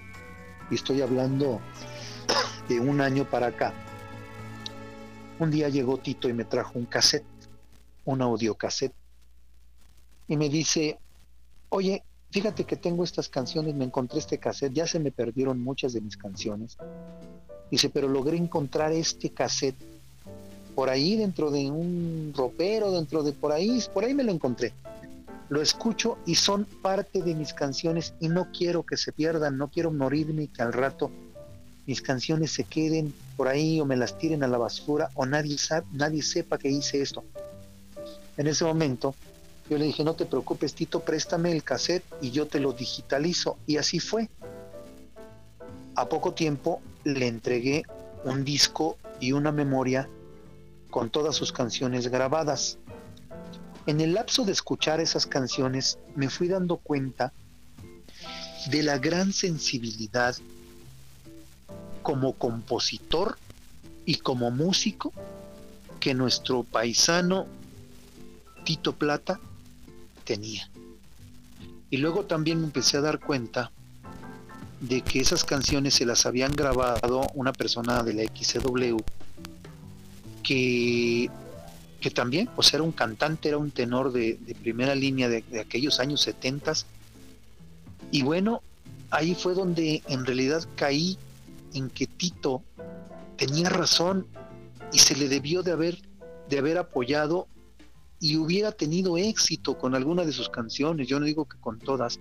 [0.70, 1.60] y estoy hablando
[2.68, 3.72] de un año para acá,
[5.38, 7.26] un día llegó Tito y me trajo un cassette,
[8.04, 8.94] un audio cassette,
[10.28, 10.98] y me dice,
[11.68, 12.02] oye,
[12.36, 16.02] fíjate que tengo estas canciones, me encontré este cassette, ya se me perdieron muchas de
[16.02, 16.76] mis canciones.
[17.70, 19.78] Dice, pero logré encontrar este cassette
[20.74, 24.74] por ahí dentro de un ropero, dentro de por ahí, por ahí me lo encontré.
[25.48, 29.68] Lo escucho y son parte de mis canciones y no quiero que se pierdan, no
[29.68, 31.10] quiero morirme y que al rato
[31.86, 35.56] mis canciones se queden por ahí o me las tiren a la basura o nadie,
[35.56, 37.24] sabe, nadie sepa que hice esto.
[38.36, 39.14] En ese momento
[39.68, 43.58] yo le dije, no te preocupes Tito, préstame el cassette y yo te lo digitalizo.
[43.66, 44.28] Y así fue.
[45.96, 47.82] A poco tiempo le entregué
[48.24, 50.08] un disco y una memoria
[50.90, 52.78] con todas sus canciones grabadas.
[53.86, 57.32] En el lapso de escuchar esas canciones me fui dando cuenta
[58.70, 60.36] de la gran sensibilidad
[62.02, 63.36] como compositor
[64.04, 65.12] y como músico
[65.98, 67.46] que nuestro paisano
[68.64, 69.40] Tito Plata
[70.26, 70.68] tenía.
[71.88, 73.70] Y luego también me empecé a dar cuenta
[74.80, 78.98] de que esas canciones se las habían grabado una persona de la XCW
[80.42, 81.30] que,
[82.00, 86.20] que también, pues era un cantante, era un tenor de, primera línea de, aquellos años
[86.20, 86.72] 70.
[88.10, 88.62] Y bueno,
[89.10, 91.16] ahí fue donde en realidad caí
[91.72, 92.62] en que Tito
[93.36, 94.26] tenía razón
[94.92, 95.98] y se le debió de haber,
[96.48, 97.48] de haber apoyado
[98.20, 102.18] y hubiera tenido éxito con alguna de sus canciones, yo no digo que con todas,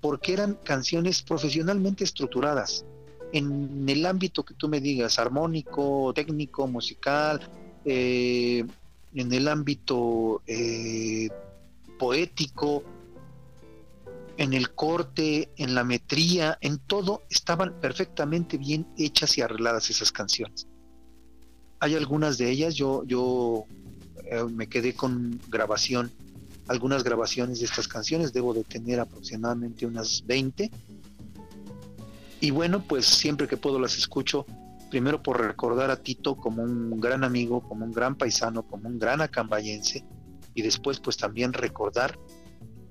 [0.00, 2.84] porque eran canciones profesionalmente estructuradas
[3.34, 7.40] en el ámbito que tú me digas, armónico, técnico, musical,
[7.84, 8.64] eh,
[9.12, 11.28] en el ámbito eh,
[11.98, 12.84] poético,
[14.36, 20.12] en el corte, en la metría, en todo, estaban perfectamente bien hechas y arregladas esas
[20.12, 20.68] canciones.
[21.80, 23.66] Hay algunas de ellas, yo, yo
[24.26, 26.10] eh, me quedé con grabación,
[26.68, 30.70] algunas grabaciones de estas canciones, debo de tener aproximadamente unas 20
[32.44, 34.44] y bueno, pues siempre que puedo las escucho,
[34.90, 38.98] primero por recordar a Tito como un gran amigo, como un gran paisano, como un
[38.98, 40.04] gran acambayense,
[40.52, 42.18] y después pues también recordar,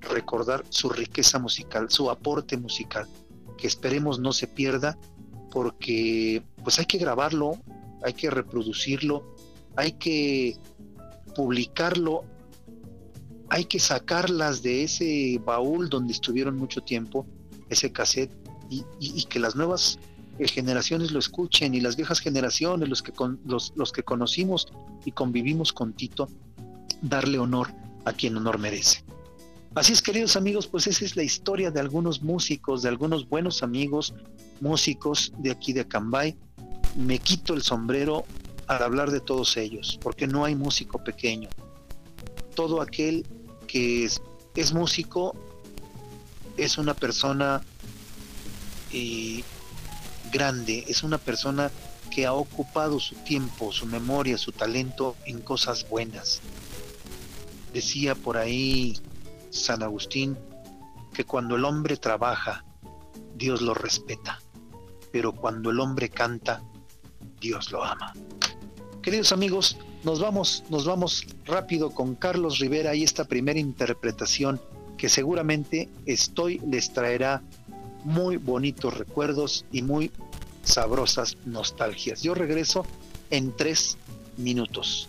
[0.00, 3.06] recordar su riqueza musical, su aporte musical,
[3.56, 4.98] que esperemos no se pierda,
[5.52, 7.52] porque pues hay que grabarlo,
[8.02, 9.36] hay que reproducirlo,
[9.76, 10.56] hay que
[11.34, 12.24] publicarlo,
[13.50, 17.26] hay que sacarlas de ese baúl donde estuvieron mucho tiempo,
[17.68, 18.32] ese cassette
[18.70, 19.98] y, que las nuevas
[20.38, 23.12] eh, generaciones lo escuchen y las viejas generaciones, los que,
[23.44, 24.66] los, los que conocimos
[25.04, 26.28] y convivimos con Tito,
[27.02, 27.68] darle honor
[28.04, 29.04] a quien honor merece.
[29.74, 33.62] Así es, queridos amigos, pues esa es la historia de algunos músicos, de algunos buenos
[33.62, 34.14] amigos
[34.60, 36.36] músicos de aquí de Acambay.
[36.96, 38.24] Me quito el sombrero
[38.66, 41.48] al hablar de todos ellos, porque no hay músico pequeño.
[42.54, 43.26] Todo aquel
[43.66, 45.34] que es, músico
[46.56, 47.62] es una persona
[50.32, 51.70] grande, es una persona
[52.14, 56.40] que ha ocupado su tiempo, su memoria, su talento en cosas buenas.
[57.72, 58.96] Decía por ahí
[59.50, 60.38] San Agustín
[61.12, 62.64] que cuando el hombre trabaja,
[63.34, 64.40] Dios lo respeta,
[65.10, 66.62] pero cuando el hombre canta,
[67.44, 68.14] Dios lo ama.
[69.02, 74.60] Queridos amigos, nos vamos, nos vamos rápido con Carlos Rivera y esta primera interpretación
[74.96, 77.42] que seguramente estoy les traerá
[78.02, 80.10] muy bonitos recuerdos y muy
[80.62, 82.22] sabrosas nostalgias.
[82.22, 82.86] Yo regreso
[83.28, 83.98] en tres
[84.38, 85.08] minutos.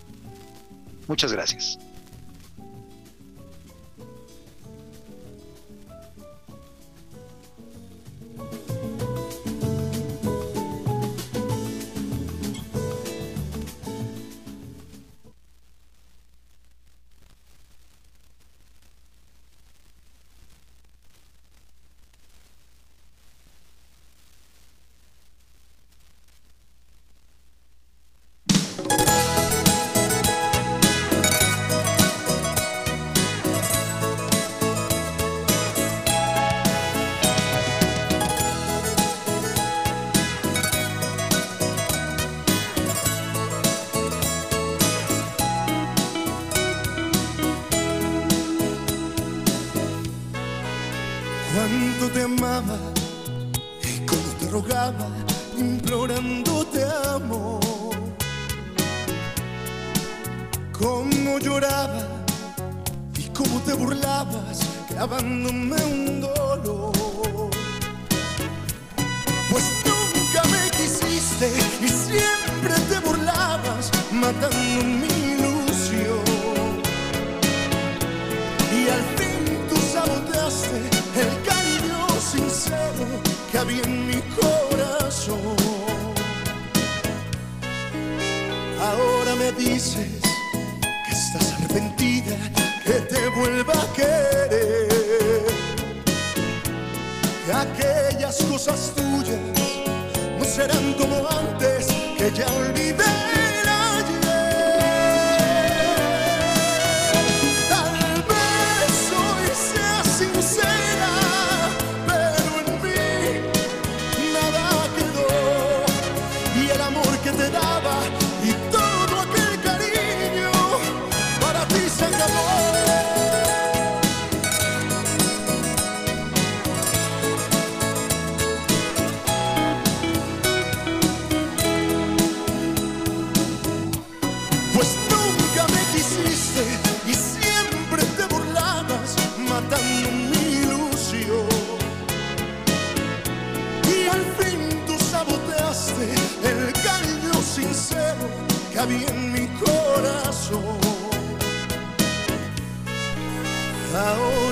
[1.08, 1.80] Muchas gracias.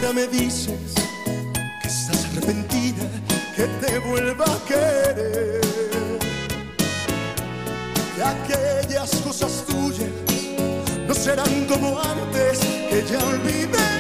[0.06, 0.96] Ahora me dices
[1.82, 3.06] que estás arrepentida,
[3.56, 5.62] que te vuelva a querer.
[8.14, 10.10] Que aquellas cosas tuyas
[11.08, 13.93] no serán como antes, que ya olvidé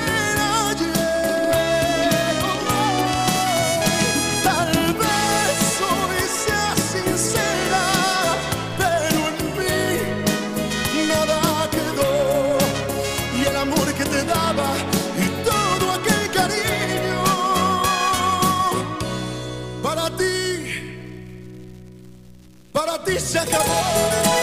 [23.05, 24.42] para ti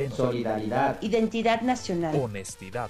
[0.09, 2.89] Solidaridad, identidad nacional, Honestidad.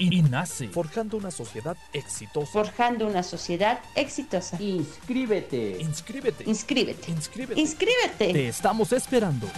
[0.00, 0.68] I- INACE.
[0.68, 2.50] Forjando una sociedad exitosa.
[2.52, 4.56] Forjando una sociedad exitosa.
[4.60, 5.76] Inscríbete.
[5.80, 6.44] Inscríbete.
[6.48, 7.10] Inscríbete.
[7.10, 7.60] Inscríbete.
[7.60, 8.32] Inscríbete.
[8.32, 9.48] Te estamos esperando.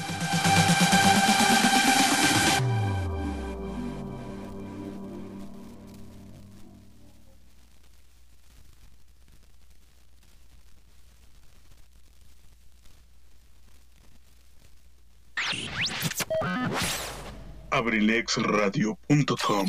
[17.71, 19.67] abrilexradio.com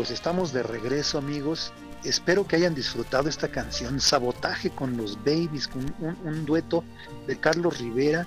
[0.00, 1.74] Pues estamos de regreso amigos.
[2.04, 5.94] Espero que hayan disfrutado esta canción, Sabotaje con los Babies, con
[6.24, 6.82] un, dueto
[7.26, 8.26] de Carlos Rivera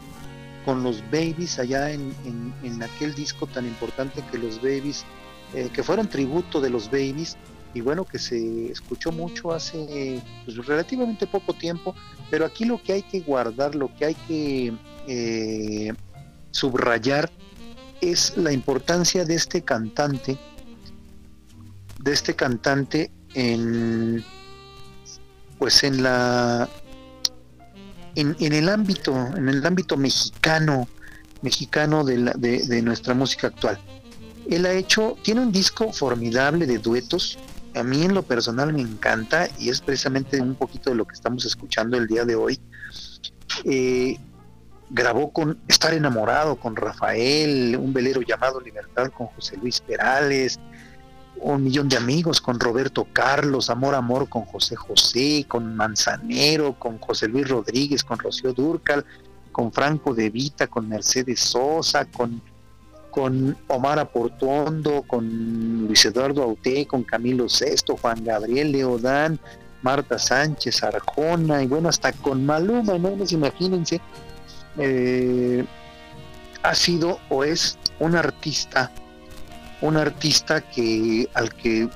[0.65, 5.03] con los Babies allá en, en- en aquel disco tan importante que los Babies,
[5.55, 7.37] eh, que fueron tributo de los Babies,
[7.73, 11.95] y bueno, que se escuchó mucho hace pues, relativamente poco tiempo,
[12.29, 14.73] pero aquí lo que hay que guardar, lo que hay que
[15.07, 15.91] eh,
[16.51, 17.31] subrayar
[17.99, 20.37] es la importancia de este cantante,
[22.03, 24.23] de este cantante en
[25.57, 26.69] pues en la
[28.15, 30.87] en, el ámbito, en el ámbito mexicano,
[31.41, 33.79] mexicano de, la, de nuestra música actual.
[34.47, 37.39] Él ha hecho, tiene un disco formidable de duetos,
[37.75, 41.15] a mí en lo personal me encanta y es precisamente un poquito de lo que
[41.15, 42.59] estamos escuchando el día de hoy.
[43.63, 44.19] Eh,
[44.89, 50.59] grabó con Estar enamorado con Rafael, un velero llamado Libertad con José Luis Perales,
[51.43, 56.97] un millón de amigos con Roberto Carlos, Amor Amor con José José, con Manzanero, con
[56.99, 59.05] José Luis Rodríguez, con Rocío Durcal,
[59.51, 62.41] con Franco De Vita, con Mercedes Sosa, con
[63.13, 69.39] con Omar Aportondo, con Luis Eduardo Auté, con Camilo Sesto, Juan Gabriel Leodán,
[69.83, 73.11] Marta Sánchez, Arjona, y bueno, hasta con Maluma, ¿no?
[73.11, 74.01] Pues imagínense,
[74.79, 75.63] eh,
[76.63, 78.91] ha sido o es un artista,
[79.83, 81.89] un artista que al que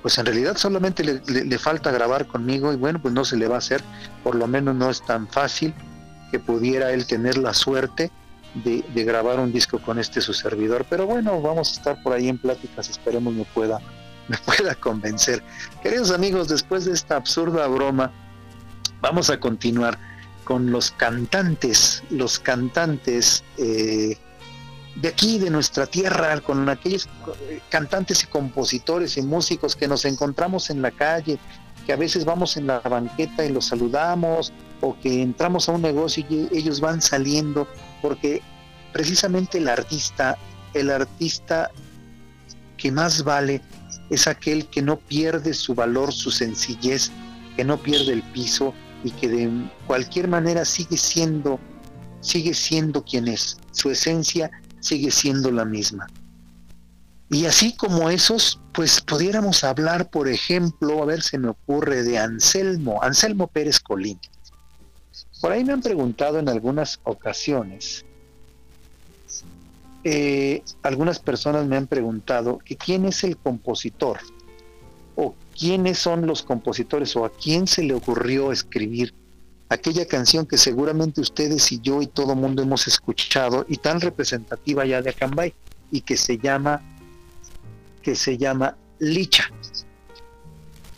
[0.00, 3.54] pues en realidad solamente le, falta grabar conmigo y bueno, pues no se le va
[3.54, 3.82] a hacer,
[4.22, 5.74] por lo menos no es tan fácil
[6.30, 8.10] que pudiera él tener la suerte
[8.54, 10.86] de, grabar un disco con este su servidor.
[10.90, 13.80] Pero bueno, vamos a estar por ahí en pláticas, esperemos me pueda,
[14.28, 15.42] me pueda convencer.
[15.82, 18.10] Queridos amigos, después de esta absurda broma,
[19.00, 19.98] vamos a continuar
[20.44, 24.18] con los cantantes, los cantantes eh,
[24.96, 27.08] de aquí, de nuestra tierra, con aquellos
[27.68, 31.38] cantantes y compositores y músicos que nos encontramos en la calle,
[31.86, 35.82] que a veces vamos en la banqueta y los saludamos, o que entramos a un
[35.82, 37.66] negocio y ellos van saliendo
[38.02, 38.42] porque
[38.92, 40.36] precisamente el artista,
[40.74, 41.70] el artista
[42.76, 43.62] que más vale
[44.10, 47.10] es aquel que no pierde su valor, su sencillez,
[47.56, 49.50] que no pierde el piso y que de
[49.86, 51.58] cualquier manera sigue siendo,
[52.20, 53.56] sigue siendo quien es.
[53.72, 54.50] Su esencia
[54.84, 56.06] sigue siendo la misma.
[57.30, 62.18] Y así como esos, pues pudiéramos hablar, por ejemplo, a ver, se me ocurre de
[62.18, 64.20] Anselmo, Anselmo Pérez Colín.
[65.40, 68.04] Por ahí me han preguntado en algunas ocasiones,
[70.04, 74.18] eh, algunas personas me han preguntado que quién es el compositor
[75.16, 79.14] o quiénes son los compositores o a quién se le ocurrió escribir
[79.74, 84.84] aquella canción que seguramente ustedes y yo y todo mundo hemos escuchado y tan representativa
[84.86, 85.54] ya de Acambay
[85.90, 86.82] y que se llama
[88.02, 89.50] que se llama Licha.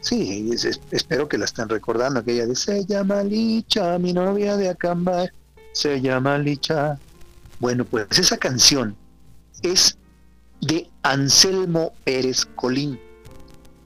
[0.00, 0.50] Sí,
[0.90, 5.28] espero que la estén recordando, aquella de Se llama Licha, mi novia de Acambay,
[5.72, 6.98] se llama Licha.
[7.58, 8.96] Bueno, pues esa canción
[9.62, 9.98] es
[10.60, 13.00] de Anselmo Pérez Colín,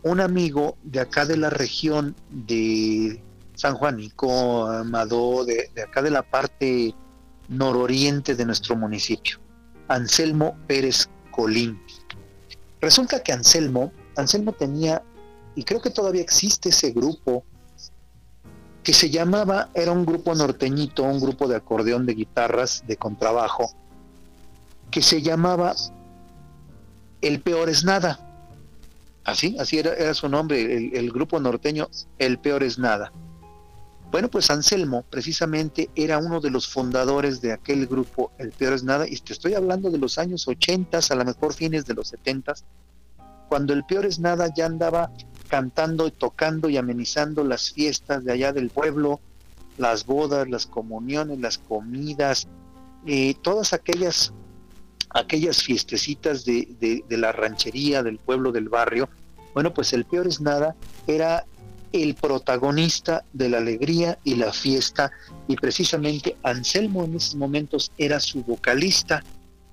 [0.03, 3.23] un amigo de acá de la región de
[3.61, 6.95] San Juanico, Amado, de, de acá de la parte
[7.49, 9.39] nororiente de nuestro municipio.
[9.89, 11.79] Anselmo Pérez Colín.
[12.81, 15.03] Resulta que Anselmo, Anselmo tenía
[15.55, 17.45] y creo que todavía existe ese grupo
[18.83, 23.71] que se llamaba, era un grupo norteñito, un grupo de acordeón de guitarras, de contrabajo,
[24.91, 25.75] que se llamaba
[27.21, 28.27] El Peor es Nada.
[29.25, 30.63] Así, así era, su nombre,
[30.99, 33.13] el, grupo norteño El Peor es Nada.
[34.11, 38.83] Bueno, pues Anselmo precisamente era uno de los fundadores de aquel grupo El Peor es
[38.83, 42.09] Nada, y te estoy hablando de los años 80, a lo mejor fines de los
[42.09, 42.55] 70,
[43.49, 45.13] cuando El Peor es Nada ya andaba
[45.49, 49.21] cantando y tocando y amenizando las fiestas de allá del pueblo,
[49.79, 52.49] las bodas, las comuniones, las comidas,
[53.07, 54.33] eh, todas aquellas,
[55.11, 59.09] aquellas fiestecitas de, de, la ranchería, del pueblo, del barrio.
[59.55, 61.45] Bueno, pues el peor es nada, era
[61.93, 65.11] el protagonista de la alegría y la fiesta
[65.49, 69.23] y precisamente Anselmo en esos momentos era su vocalista.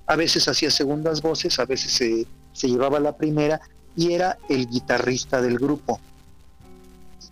[0.05, 3.61] A veces hacía segundas voces, a veces se, se llevaba la primera,
[3.97, 5.99] y era el guitarrista del grupo.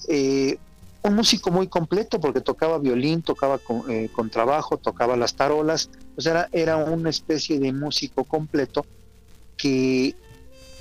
[0.10, 0.58] Eh,
[1.04, 6.22] un músico muy completo porque tocaba violín, tocaba con, eh, trabajo, tocaba las tarolas, o
[6.22, 8.86] sea, era, una especie de músico completo
[9.56, 10.16] que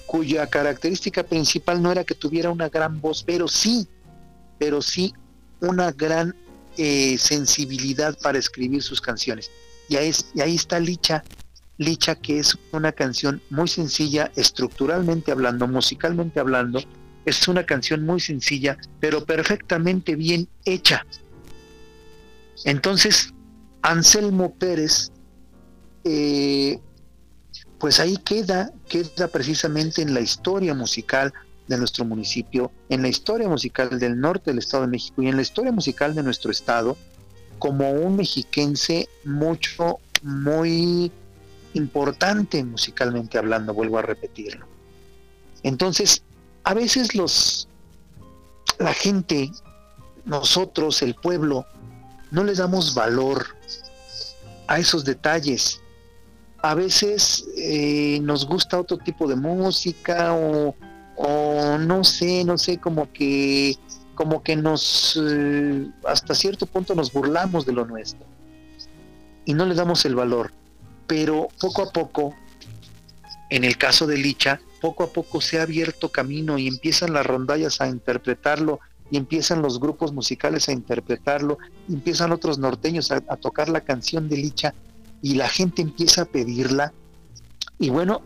[0.07, 3.86] cuya característica principal no era que tuviera una gran voz, pero sí,
[4.64, 5.12] pero sí
[5.60, 6.34] una gran
[6.78, 9.50] eh, sensibilidad para escribir sus canciones.
[9.90, 11.22] Y ahí, está Licha,
[11.76, 16.80] Licha, que es una canción muy sencilla, estructuralmente hablando, musicalmente hablando,
[17.26, 21.04] es una canción muy sencilla, pero perfectamente bien hecha.
[22.64, 23.34] Entonces,
[23.82, 25.12] Anselmo Pérez,
[26.04, 26.78] eh,
[27.78, 31.34] pues ahí queda, queda precisamente en la historia musical
[31.66, 35.36] de nuestro municipio, en la historia musical del norte del Estado de México y en
[35.36, 36.96] la historia musical de nuestro estado,
[37.58, 41.10] como un mexiquense mucho, muy
[41.72, 44.66] importante musicalmente hablando, vuelvo a repetirlo.
[45.62, 46.22] Entonces,
[46.64, 47.68] a veces los
[48.78, 49.50] la gente,
[50.24, 51.66] nosotros, el pueblo,
[52.30, 53.46] no les damos valor
[54.66, 55.80] a esos detalles.
[56.62, 60.74] A veces eh, nos gusta otro tipo de música o,
[61.16, 63.76] o no sé, no sé, como que
[64.14, 68.24] como que nos eh, hasta cierto punto nos burlamos de lo nuestro
[69.44, 70.52] y no le damos el valor.
[71.06, 72.34] Pero poco a poco,
[73.50, 77.26] en el caso de Licha, poco a poco se ha abierto camino y empiezan las
[77.26, 81.58] rondallas a interpretarlo y empiezan los grupos musicales a interpretarlo,
[81.88, 84.74] y empiezan otros norteños a, a tocar la canción de Licha
[85.22, 86.92] y la gente empieza a pedirla.
[87.78, 88.22] Y bueno,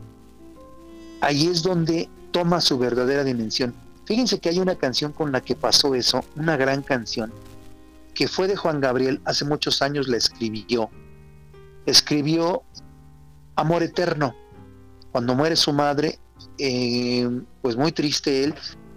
[1.20, 3.74] ahí es donde toma su verdadera dimensión.
[4.04, 7.32] Fíjense que hay una canción con la que pasó eso, una gran canción,
[8.14, 10.90] que fue de Juan Gabriel, hace muchos años la escribió.
[11.86, 12.62] Escribió
[13.54, 14.34] Amor Eterno.
[15.12, 16.18] Cuando muere su madre,
[16.58, 17.28] eh,
[17.60, 18.54] pues muy triste él,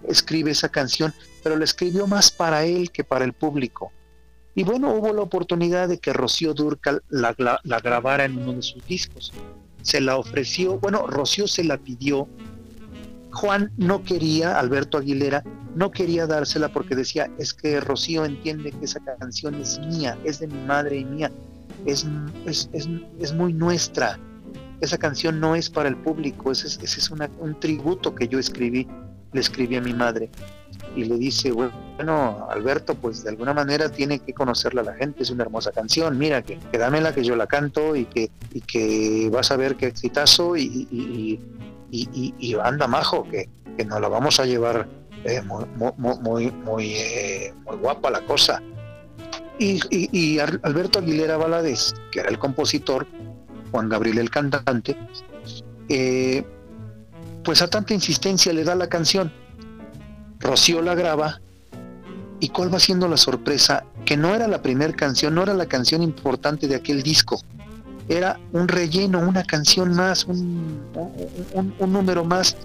[0.08, 1.12] escribe esa canción,
[1.42, 3.92] pero la escribió más para él que para el público.
[4.54, 8.54] Y bueno, hubo la oportunidad de que Rocío Durcal la, la, la grabara en uno
[8.54, 9.32] de sus discos.
[9.82, 12.28] Se la ofreció, bueno, Rocío se la pidió
[13.32, 15.42] Juan no quería, Alberto Aguilera,
[15.74, 20.38] no quería dársela porque decía, es que Rocío entiende que esa canción es mía, es
[20.38, 21.30] de mi madre y mía,
[21.86, 22.06] es,
[22.46, 24.18] es, es, muy nuestra.
[24.80, 28.86] Esa canción no es para el público, ese, es un tributo que yo escribí,
[29.32, 30.30] le escribí a mi madre.
[30.94, 35.30] Y le dice, bueno, Alberto, pues de alguna manera tiene que conocerla la gente, es
[35.30, 39.30] una hermosa canción, mira, que, que dámela, que yo la canto y que, y que
[39.32, 41.40] vas a ver qué exitazo y,
[42.62, 44.88] anda majo, que, que, nos la vamos a llevar
[45.24, 45.64] eh, muy,
[45.96, 48.62] muy, eh, muy, guapa la cosa.
[49.58, 53.06] Y, Alberto Aguilera Valadez, que era el compositor,
[53.70, 54.96] Juan Gabriel el cantante,
[55.88, 56.44] eh,
[57.44, 59.32] pues a tanta insistencia le da la canción.
[60.40, 61.40] Rocío la graba
[62.40, 65.66] y cuál va siendo la sorpresa, que no era la primera canción, no era la
[65.66, 67.40] canción importante de aquel disco,
[68.08, 70.82] era un relleno, una canción más, un,
[71.80, 72.56] número más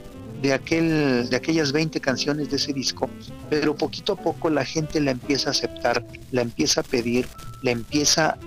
[0.41, 3.09] de, aquel, de aquellas 20 canciones de ese disco,
[3.49, 7.27] pero poquito a poco la gente la empieza a aceptar, la empieza a pedir,
[7.61, 8.37] la empieza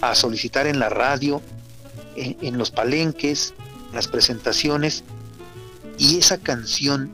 [0.00, 1.40] a solicitar en la radio,
[2.16, 3.54] en, en los palenques,
[3.88, 5.04] en las presentaciones,
[5.98, 7.12] y esa canción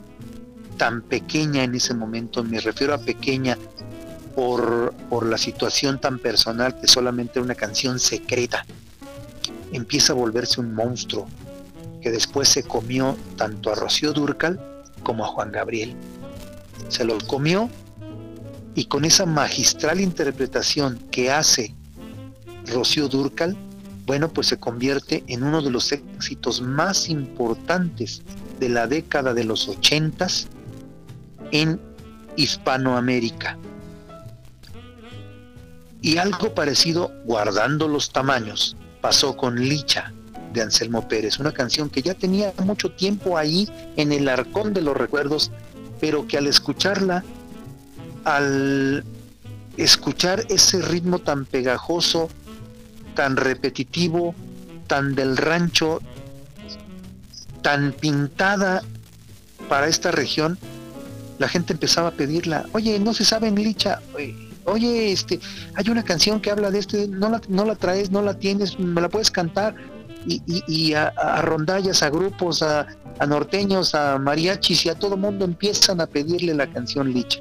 [0.77, 3.57] tan pequeña en ese momento, me refiero a pequeña
[4.35, 8.65] por, por la situación tan personal que solamente una canción secreta,
[9.71, 11.27] empieza a volverse un monstruo
[12.01, 14.59] que después se comió tanto a Rocío Durcal
[15.03, 15.95] como a Juan Gabriel.
[16.87, 17.69] Se lo comió
[18.75, 21.75] y con esa magistral interpretación que hace
[22.65, 23.57] Rocío Durcal,
[24.05, 28.21] bueno, pues se convierte en uno de los éxitos más importantes
[28.59, 30.47] de la década de los ochentas
[31.51, 31.79] en
[32.35, 33.57] Hispanoamérica.
[36.01, 40.13] Y algo parecido, guardando los tamaños, pasó con Licha
[40.53, 44.81] de Anselmo Pérez, una canción que ya tenía mucho tiempo ahí en el arcón de
[44.81, 45.51] los recuerdos,
[45.99, 47.23] pero que al escucharla,
[48.23, 49.03] al
[49.77, 52.29] escuchar ese ritmo tan pegajoso,
[53.15, 54.33] tan repetitivo,
[54.87, 56.01] tan del rancho,
[57.61, 58.81] tan pintada
[59.67, 60.57] para esta región,
[61.37, 65.39] la gente empezaba a pedirla, oye, no se sabe en Licha, oye, este,
[65.75, 68.79] hay una canción que habla de este, no la, no la traes, no la tienes,
[68.79, 69.75] me la puedes cantar.
[70.25, 72.85] Y, a, rondallas, a grupos, a,
[73.25, 77.39] norteños, a mariachis y a todo mundo empiezan a pedirle la canción Licha.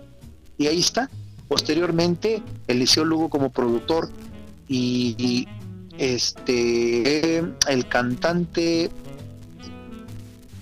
[0.57, 1.11] Y ahí está.
[1.49, 4.09] Posteriormente, Eliseo Lugo como productor
[4.69, 5.47] y,
[5.99, 8.89] este el cantante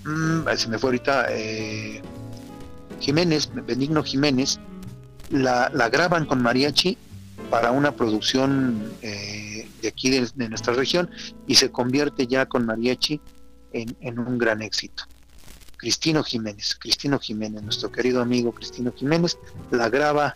[0.03, 2.01] mmm, se me fue ahorita eh,
[2.99, 4.59] Jiménez, Benigno Jiménez,
[5.29, 6.97] la, graban con mariachi
[7.49, 11.09] para una producción eh, de aquí de, nuestra región
[11.45, 13.21] y se convierte ya con mariachi
[13.73, 15.03] en, un gran éxito.
[15.77, 19.37] Cristino Jiménez, Cristino Jiménez, nuestro querido amigo Cristino Jiménez,
[19.69, 20.35] la graba,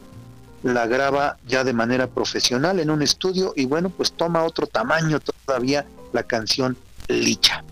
[0.61, 5.19] la graba ya de manera profesional en un estudio y bueno, pues toma otro tamaño
[5.19, 6.77] todavía la canción
[7.07, 7.63] Licha.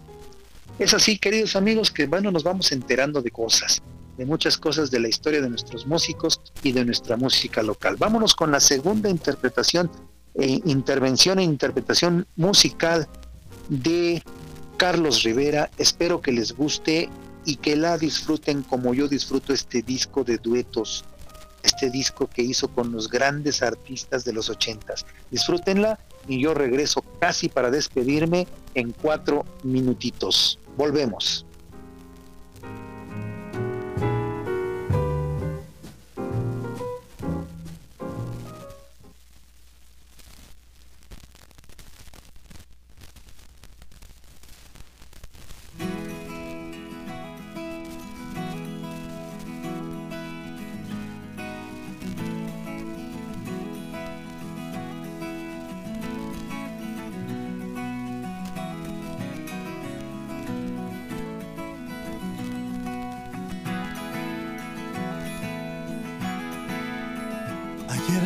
[0.79, 3.81] Es así, queridos amigos, que bueno, nos vamos enterando de cosas
[4.19, 7.95] de muchas cosas de la historia de nuestros músicos y de nuestra música local.
[7.97, 9.89] Vámonos con la segunda interpretación,
[10.35, 13.07] e intervención e interpretación musical
[13.69, 14.21] de
[14.75, 15.71] Carlos Rivera.
[15.77, 17.09] Espero que les guste
[17.45, 21.05] y que la disfruten como yo disfruto este disco de duetos,
[21.63, 25.05] este disco que hizo con los grandes artistas de los ochentas.
[25.31, 25.97] Disfrútenla
[26.27, 30.59] y yo regreso casi para despedirme en cuatro minutitos.
[30.75, 31.45] Volvemos.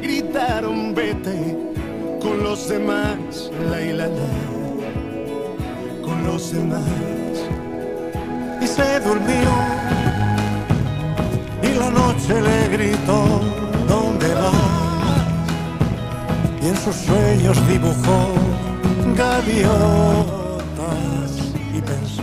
[0.00, 1.56] Gritaron vete
[2.20, 4.28] con los demás, la y la la,
[6.02, 6.82] con los demás.
[8.60, 9.50] Y se durmió
[11.62, 13.40] y la noche le gritó,
[13.88, 14.54] ¿dónde vas?
[16.62, 18.34] Y en sus sueños dibujó
[19.16, 19.70] gaviotas
[21.74, 22.22] y pensó,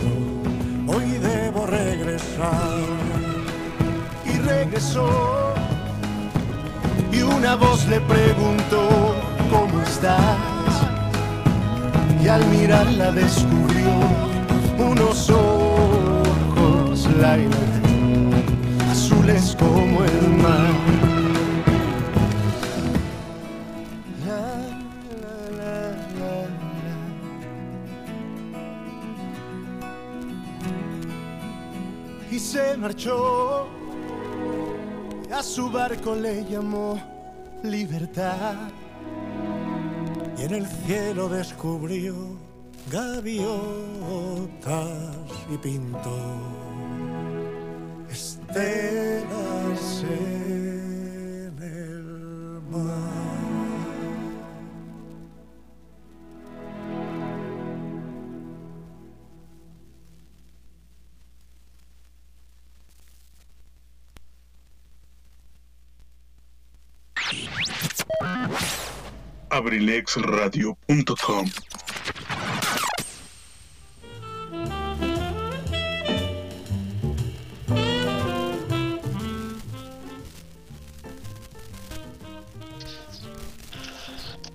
[0.86, 2.78] hoy debo regresar.
[4.24, 5.47] Y regresó
[7.38, 9.14] una voz le preguntó,
[9.50, 10.74] ¿cómo estás?
[12.22, 13.90] Y al mirarla descubrió
[14.76, 17.38] unos ojos, la,
[18.90, 20.74] azules como el mar.
[32.30, 33.68] Y se marchó
[35.32, 37.17] a su barco le llamó
[37.62, 38.56] libertad
[40.38, 42.14] y en el cielo descubrió
[42.90, 43.48] gaviotas
[45.52, 46.18] y pintó
[48.10, 53.37] estelas en el mar.
[69.68, 71.50] abrilexradio.com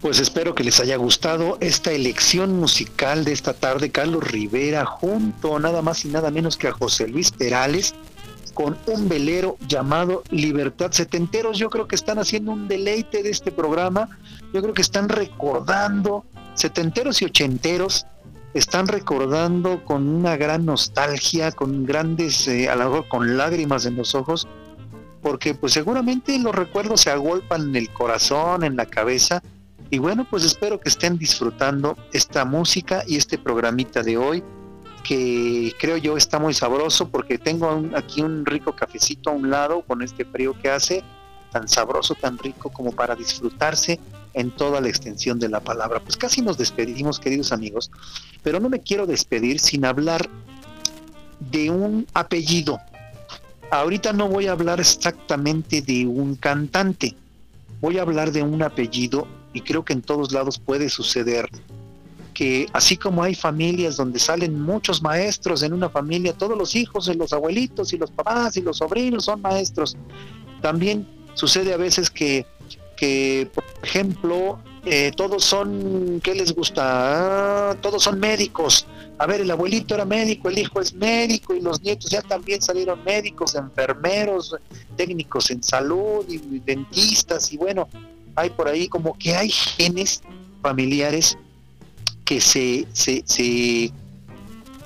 [0.02, 3.92] Pues espero que les haya gustado esta elección musical de esta tarde.
[3.92, 7.94] Carlos Rivera junto nada más y nada menos que a José Luis Perales
[8.54, 11.58] con un velero llamado Libertad Setenteros.
[11.58, 14.10] Yo creo que están haciendo un deleite de este programa.
[14.54, 18.06] Yo creo que están recordando, setenteros y ochenteros,
[18.54, 23.96] están recordando con una gran nostalgia, con grandes, eh, a lo mejor con lágrimas en
[23.96, 24.48] los ojos,
[25.22, 29.42] porque pues seguramente los recuerdos se agolpan en el corazón, en la cabeza.
[29.90, 34.44] Y bueno, pues espero que estén disfrutando esta música y este programita de hoy
[35.04, 39.82] que creo yo está muy sabroso porque tengo aquí un rico cafecito a un lado
[39.82, 41.04] con este frío que hace,
[41.52, 44.00] tan sabroso, tan rico como para disfrutarse
[44.34, 46.00] en toda la extensión de la palabra.
[46.00, 47.92] Pues casi nos despedimos, queridos amigos,
[48.42, 50.28] pero no me quiero despedir sin hablar
[51.40, 52.80] de un apellido.
[53.72, 57.16] Ahorita no voy a hablar exactamente de un cantante,
[57.82, 61.50] voy a hablar de un apellido y creo que en todos lados puede suceder
[62.34, 67.08] que así como hay familias donde salen muchos maestros en una familia, todos los hijos
[67.08, 69.96] y los abuelitos y los papás y los sobrinos son maestros,
[70.62, 72.46] también sucede a veces que,
[72.98, 77.72] que por ejemplo, eh, todos son, ¿qué les gusta?
[77.72, 78.86] Ah, todos son médicos.
[79.20, 82.62] A ver, el abuelito era médico, el hijo es médico y los nietos ya también
[82.62, 84.56] salieron médicos, enfermeros,
[84.98, 87.88] técnicos en salud y dentistas y bueno,
[88.36, 90.24] hay por ahí como que hay genes
[90.62, 91.38] familiares
[92.26, 93.24] que se, se,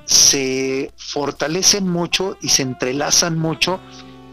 [0.04, 3.80] se, fortalecen mucho y se entrelazan mucho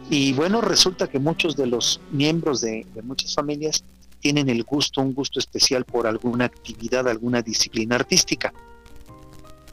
[0.10, 3.84] y bueno, resulta que muchos de los miembros de, de muchas familias
[4.20, 8.54] tienen el gusto, un gusto especial por alguna actividad, alguna disciplina artística.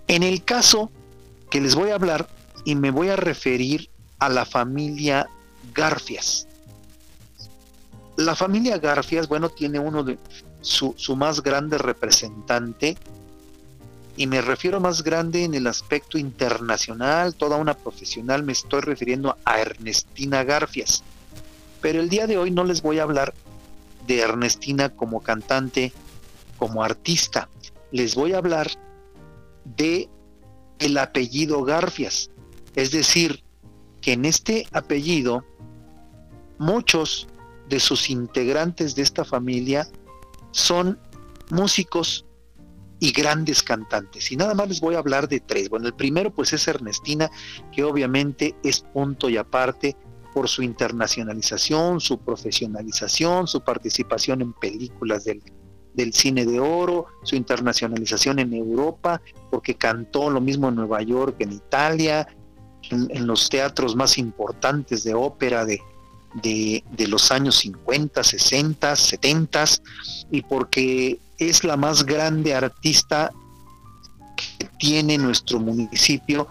[0.08, 0.90] En el caso
[1.50, 2.28] que les voy a hablar
[2.64, 5.28] y me voy a referir a la familia
[5.74, 6.46] Garfias.
[8.16, 10.18] La familia Garfias, bueno, tiene uno de
[10.60, 12.96] su, su más grande representante,
[14.16, 19.36] y me refiero más grande en el aspecto internacional, toda una profesional, me estoy refiriendo
[19.44, 21.02] a Ernestina Garfias.
[21.80, 23.32] Pero el día de hoy no les voy a hablar
[24.06, 25.92] de Ernestina como cantante,
[26.58, 27.48] como artista.
[27.90, 28.70] Les voy a hablar
[29.64, 30.08] de
[30.78, 32.30] el apellido Garfias.
[32.74, 33.42] Es decir,
[34.00, 35.44] que en este apellido
[36.58, 37.28] muchos
[37.68, 39.88] de sus integrantes de esta familia
[40.50, 40.98] son
[41.50, 42.26] músicos
[43.02, 44.30] y grandes cantantes.
[44.30, 45.68] Y nada más les voy a hablar de tres.
[45.68, 47.28] Bueno, el primero pues es Ernestina,
[47.72, 49.96] que obviamente es punto y aparte
[50.32, 55.42] por su internacionalización, su profesionalización, su participación en películas del,
[56.12, 61.54] cine de oro, su internacionalización en Europa, porque cantó lo mismo en Nueva York, en
[61.54, 62.28] Italia,
[62.88, 65.82] en, los teatros más importantes de ópera de,
[66.34, 69.64] de, los años 50, 60, 70,
[70.30, 73.32] y porque es la más grande artista
[74.36, 76.48] que tiene nuestro municipio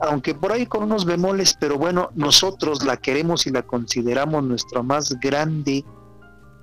[0.00, 4.82] aunque por ahí con unos bemoles, pero bueno, nosotros la queremos y la consideramos nuestra
[4.82, 5.84] más grande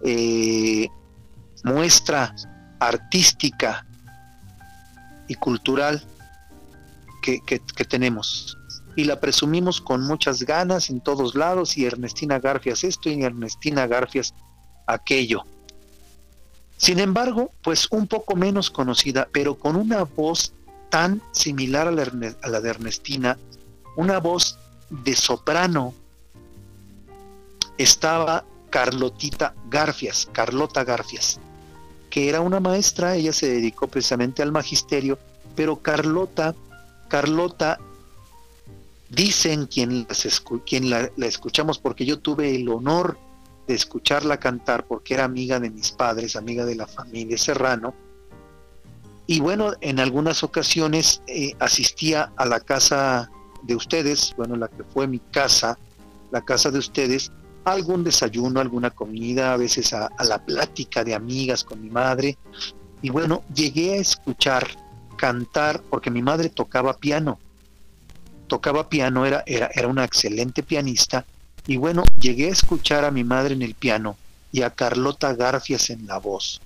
[0.03, 0.88] eh,
[1.64, 2.36] muestra
[2.80, 3.86] artística
[5.28, 6.03] y cultural
[7.22, 7.41] que,
[7.88, 8.57] tenemos.
[8.96, 13.88] Y la presumimos con muchas ganas en todos lados y Ernestina Garfias esto y Ernestina
[13.88, 14.34] Garfias
[14.86, 15.44] aquello.
[16.78, 20.54] Sin embargo, pues un poco menos conocida, pero con una voz
[20.89, 23.38] tan similar a la, de Ernestina,
[23.96, 24.58] una voz
[24.89, 25.94] de soprano,
[27.78, 31.39] estaba Carlotita Garfias, Carlota Garfias,
[32.10, 35.20] que era una maestra, ella se dedicó precisamente al magisterio,
[35.56, 36.56] pero Carlota,
[37.08, 37.80] Carlota,
[39.12, 40.07] dicen quien,
[40.66, 43.18] quien la, escuchamos, porque yo tuve el honor
[43.68, 47.93] de escucharla cantar, porque era amiga de mis padres, amiga de la familia Serrano,
[49.28, 53.30] y bueno, en algunas ocasiones eh, asistía a la casa
[53.64, 55.78] de ustedes, bueno, la que fue mi casa,
[56.32, 57.32] la casa de ustedes,
[57.64, 62.38] a algún desayuno, alguna comida, a veces a, la plática de amigas con mi madre.
[63.01, 64.68] Y bueno, llegué a escuchar
[65.18, 67.39] cantar, porque mi madre tocaba piano.
[68.52, 71.26] Tocaba piano, era, era, era una excelente pianista.
[71.68, 74.18] Y bueno, llegué a escuchar a mi madre en el piano
[74.52, 76.60] y a Carlota Garfias en la voz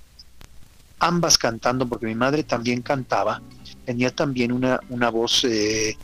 [0.99, 3.41] ambas cantando, porque mi madre también cantaba,
[3.85, 5.95] tenía también una, una voz eh,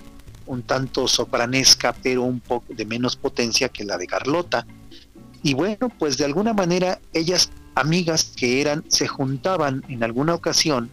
[0.46, 4.66] un tanto sopranesca, pero un poco de menos potencia que la de Carlota.
[5.42, 10.90] Y bueno, pues de alguna manera ellas, amigas que eran, se juntaban en alguna ocasión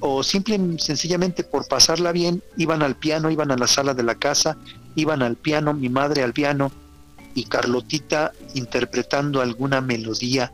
[0.00, 4.16] o simple sencillamente por pasarla bien, iban al piano, iban a la sala de la
[4.16, 4.56] casa,
[4.94, 6.70] iban al piano, mi madre al piano
[7.34, 10.52] y Carlotita interpretando alguna melodía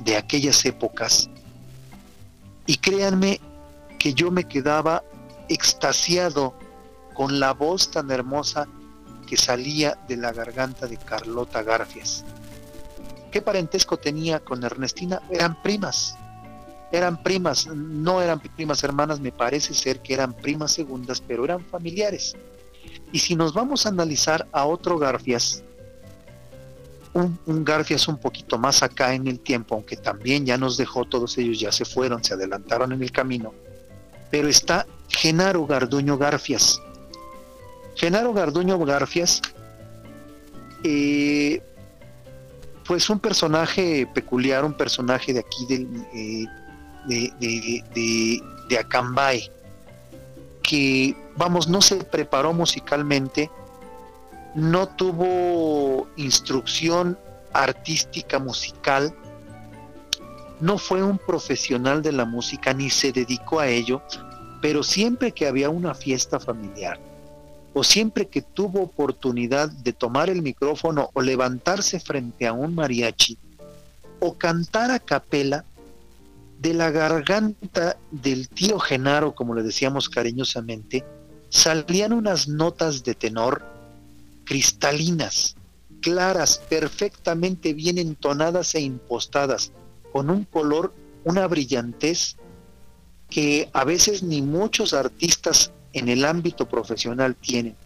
[0.00, 1.28] de aquellas épocas.
[2.66, 3.40] Y créanme
[3.98, 5.02] que yo me quedaba
[5.48, 6.54] extasiado
[7.14, 8.66] con la voz tan hermosa
[9.26, 12.24] que salía de la garganta de Carlota Garfias.
[13.30, 15.20] ¿Qué parentesco tenía con Ernestina?
[15.30, 16.16] Eran primas,
[16.92, 21.64] eran primas, no eran primas hermanas, me parece ser que eran primas segundas, pero eran
[21.64, 22.36] familiares.
[23.12, 25.62] Y si nos vamos a analizar a otro Garfias,
[27.12, 31.36] un, Garfias un poquito más acá en el tiempo, aunque también ya nos dejó, todos
[31.38, 33.52] ellos ya se fueron, se adelantaron en el camino,
[34.30, 36.80] pero está Genaro Garduño Garfias.
[37.94, 39.40] Genaro Garduño Garfias
[40.84, 41.62] eh,
[42.86, 46.44] pues un personaje peculiar, un personaje de aquí del, eh,
[47.06, 49.50] de, de, de, de Acambay,
[50.62, 53.50] que, vamos, no se preparó musicalmente,
[54.54, 57.18] no tuvo instrucción
[57.52, 59.14] artística musical,
[60.60, 64.02] no fue un profesional de la música ni se dedicó a ello,
[64.62, 66.98] pero siempre que había una fiesta familiar
[67.74, 73.36] o siempre que tuvo oportunidad de tomar el micrófono o levantarse frente a un mariachi
[74.18, 75.62] o cantar a capela,
[76.58, 81.04] de la garganta del tío Genaro, como le decíamos cariñosamente,
[81.48, 83.64] salían unas notas de tenor
[84.44, 85.56] cristalinas,
[86.00, 89.72] claras, perfectamente bien entonadas e impostadas,
[90.12, 90.94] con un color,
[91.24, 92.36] una brillantez
[93.28, 97.76] que a veces ni muchos artistas en el ámbito profesional tienen.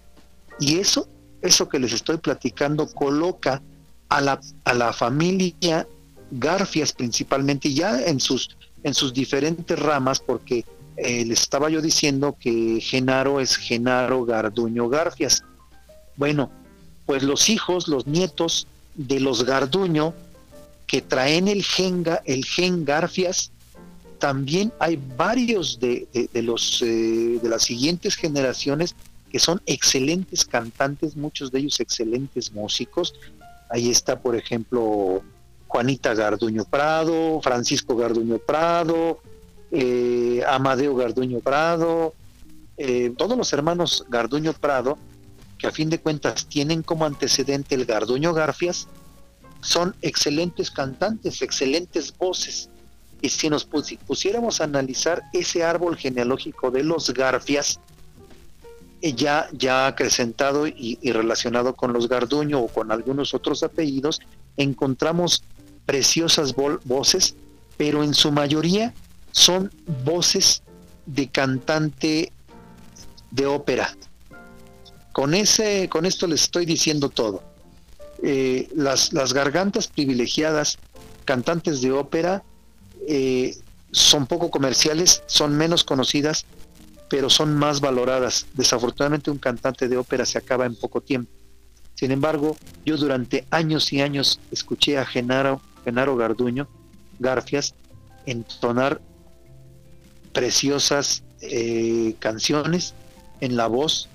[0.59, 1.09] Y eso,
[1.41, 3.63] eso que les estoy platicando, coloca
[4.11, 5.87] a la, a la familia
[6.31, 10.65] Garfias principalmente, ya en sus, en sus diferentes ramas, porque
[10.97, 15.43] eh, les estaba yo diciendo que Genaro es Genaro Garduño Garfias.
[16.17, 16.51] Bueno,
[17.07, 20.15] pues los hijos, los nietos de los Garduño,
[20.87, 23.51] que traen el gen, el gen Garfias,
[24.19, 28.95] también hay varios de, los, eh, de las siguientes generaciones
[29.31, 33.15] que son excelentes cantantes, muchos de ellos excelentes músicos.
[33.71, 35.23] Ahí está, por ejemplo,
[35.71, 39.21] Juanita Garduño Prado, Francisco Garduño Prado,
[39.71, 42.13] eh, Amadeo Garduño Prado,
[42.77, 44.99] eh, todos los hermanos Garduño Prado,
[45.59, 48.89] que a fin de cuentas tienen como antecedente el Garduño Garfias,
[49.61, 52.69] son excelentes cantantes, excelentes voces.
[53.23, 57.79] Y si nos pusiéramos a analizar ese árbol genealógico de los Garfias,
[59.03, 64.19] eh, ya, ya acrecentado y, y, relacionado con los Garduño o con algunos otros apellidos,
[64.57, 65.45] encontramos
[65.87, 67.35] preciosas voces,
[67.77, 68.95] pero en su mayoría
[69.33, 69.73] son
[70.05, 70.63] voces
[71.07, 72.33] de cantante
[73.31, 73.97] de ópera.
[75.13, 77.43] Con, ese, con esto les estoy diciendo todo.
[78.23, 80.79] Eh, las, las, gargantas privilegiadas,
[81.25, 82.43] cantantes de ópera,
[83.09, 83.57] eh,
[83.93, 86.45] son poco comerciales, son menos conocidas,
[87.09, 88.47] pero son más valoradas.
[88.55, 91.31] Desafortunadamente un cantante de ópera se acaba en poco tiempo.
[91.95, 92.57] Sin embargo,
[92.87, 96.69] yo durante años y años escuché a Genaro Genaro Garduño,
[97.19, 97.75] Garfias,
[98.27, 99.01] entonar
[100.33, 102.95] preciosas eh, canciones
[103.41, 104.09] en la voz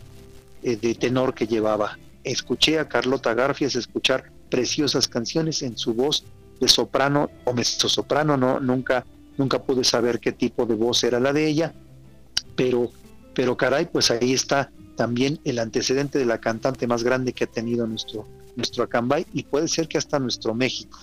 [0.63, 1.97] eh, de tenor que llevaba.
[2.23, 6.23] Escuché a Carlota Garfias escuchar preciosas canciones en su voz
[6.59, 9.05] de soprano o mezzosoprano, no, nunca,
[9.37, 11.73] nunca pude saber qué tipo de voz era la de ella,
[12.55, 12.91] pero,
[13.33, 17.47] pero caray, pues ahí está también el antecedente de la cantante más grande que ha
[17.47, 18.25] tenido nuestro,
[18.55, 20.97] nuestro Acambay y puede ser que hasta nuestro México.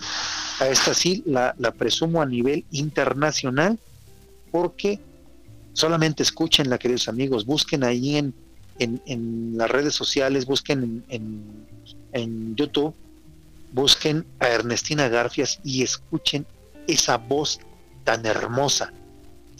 [0.61, 3.78] A esta sí la, presumo a nivel internacional
[4.50, 5.00] porque
[5.72, 8.34] solamente escúchenla, queridos amigos, busquen ahí en,
[8.78, 11.66] en, las redes sociales, busquen en,
[12.12, 12.94] en, YouTube,
[13.72, 16.46] busquen a Ernestina Garfias y escuchen
[16.86, 17.61] esa voz
[18.05, 18.92] tan hermosa,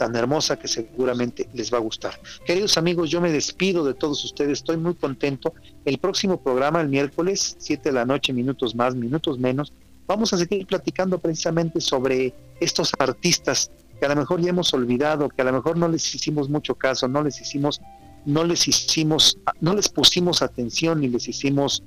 [0.03, 2.19] tan hermosa que seguramente les va a gustar.
[2.45, 5.55] Queridos amigos, yo me despido de todos ustedes, estoy muy contento.
[5.85, 9.73] El próximo programa, el miércoles, 7 de la noche, minutos más, minutos menos,
[10.09, 15.29] vamos a seguir platicando precisamente sobre estos artistas que a lo mejor ya hemos olvidado,
[15.29, 17.81] que a lo mejor no les hicimos mucho caso, no les hicimos,
[18.27, 21.85] no les hicimos, no les pusimos atención ni les hicimos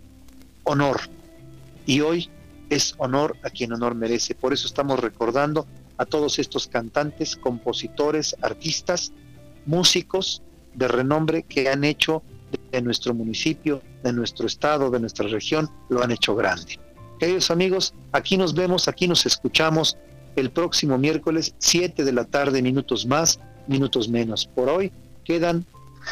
[0.64, 1.02] honor.
[1.86, 2.30] Y hoy
[2.70, 4.36] es honor a quien honor merece.
[4.36, 5.68] Por eso estamos recordando
[5.98, 9.12] a todos estos cantantes, compositores, artistas,
[9.66, 10.42] músicos
[10.74, 12.22] de renombre que han hecho
[12.72, 16.80] de nuestro municipio, de nuestro estado, de nuestra región, lo han hecho grande.
[17.20, 19.98] Queridos amigos, aquí nos vemos, aquí nos escuchamos
[20.36, 24.46] el próximo miércoles, 7 de la tarde, minutos más, minutos menos.
[24.46, 24.92] Por hoy
[25.24, 25.66] quedan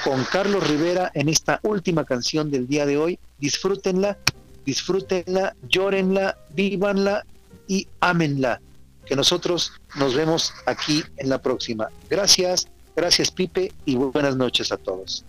[0.04, 3.20] con Carlos Rivera en esta última canción del día de hoy.
[3.40, 4.18] Disfrútenla,
[4.66, 7.26] disfrútenla, llórenla, vívanla
[7.68, 8.62] y ámenla
[9.06, 11.89] que nosotros nos vemos aquí en la próxima.
[12.10, 15.26] Gracias, gracias Pipe y buenas noches a todos.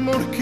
[0.00, 0.39] Amor que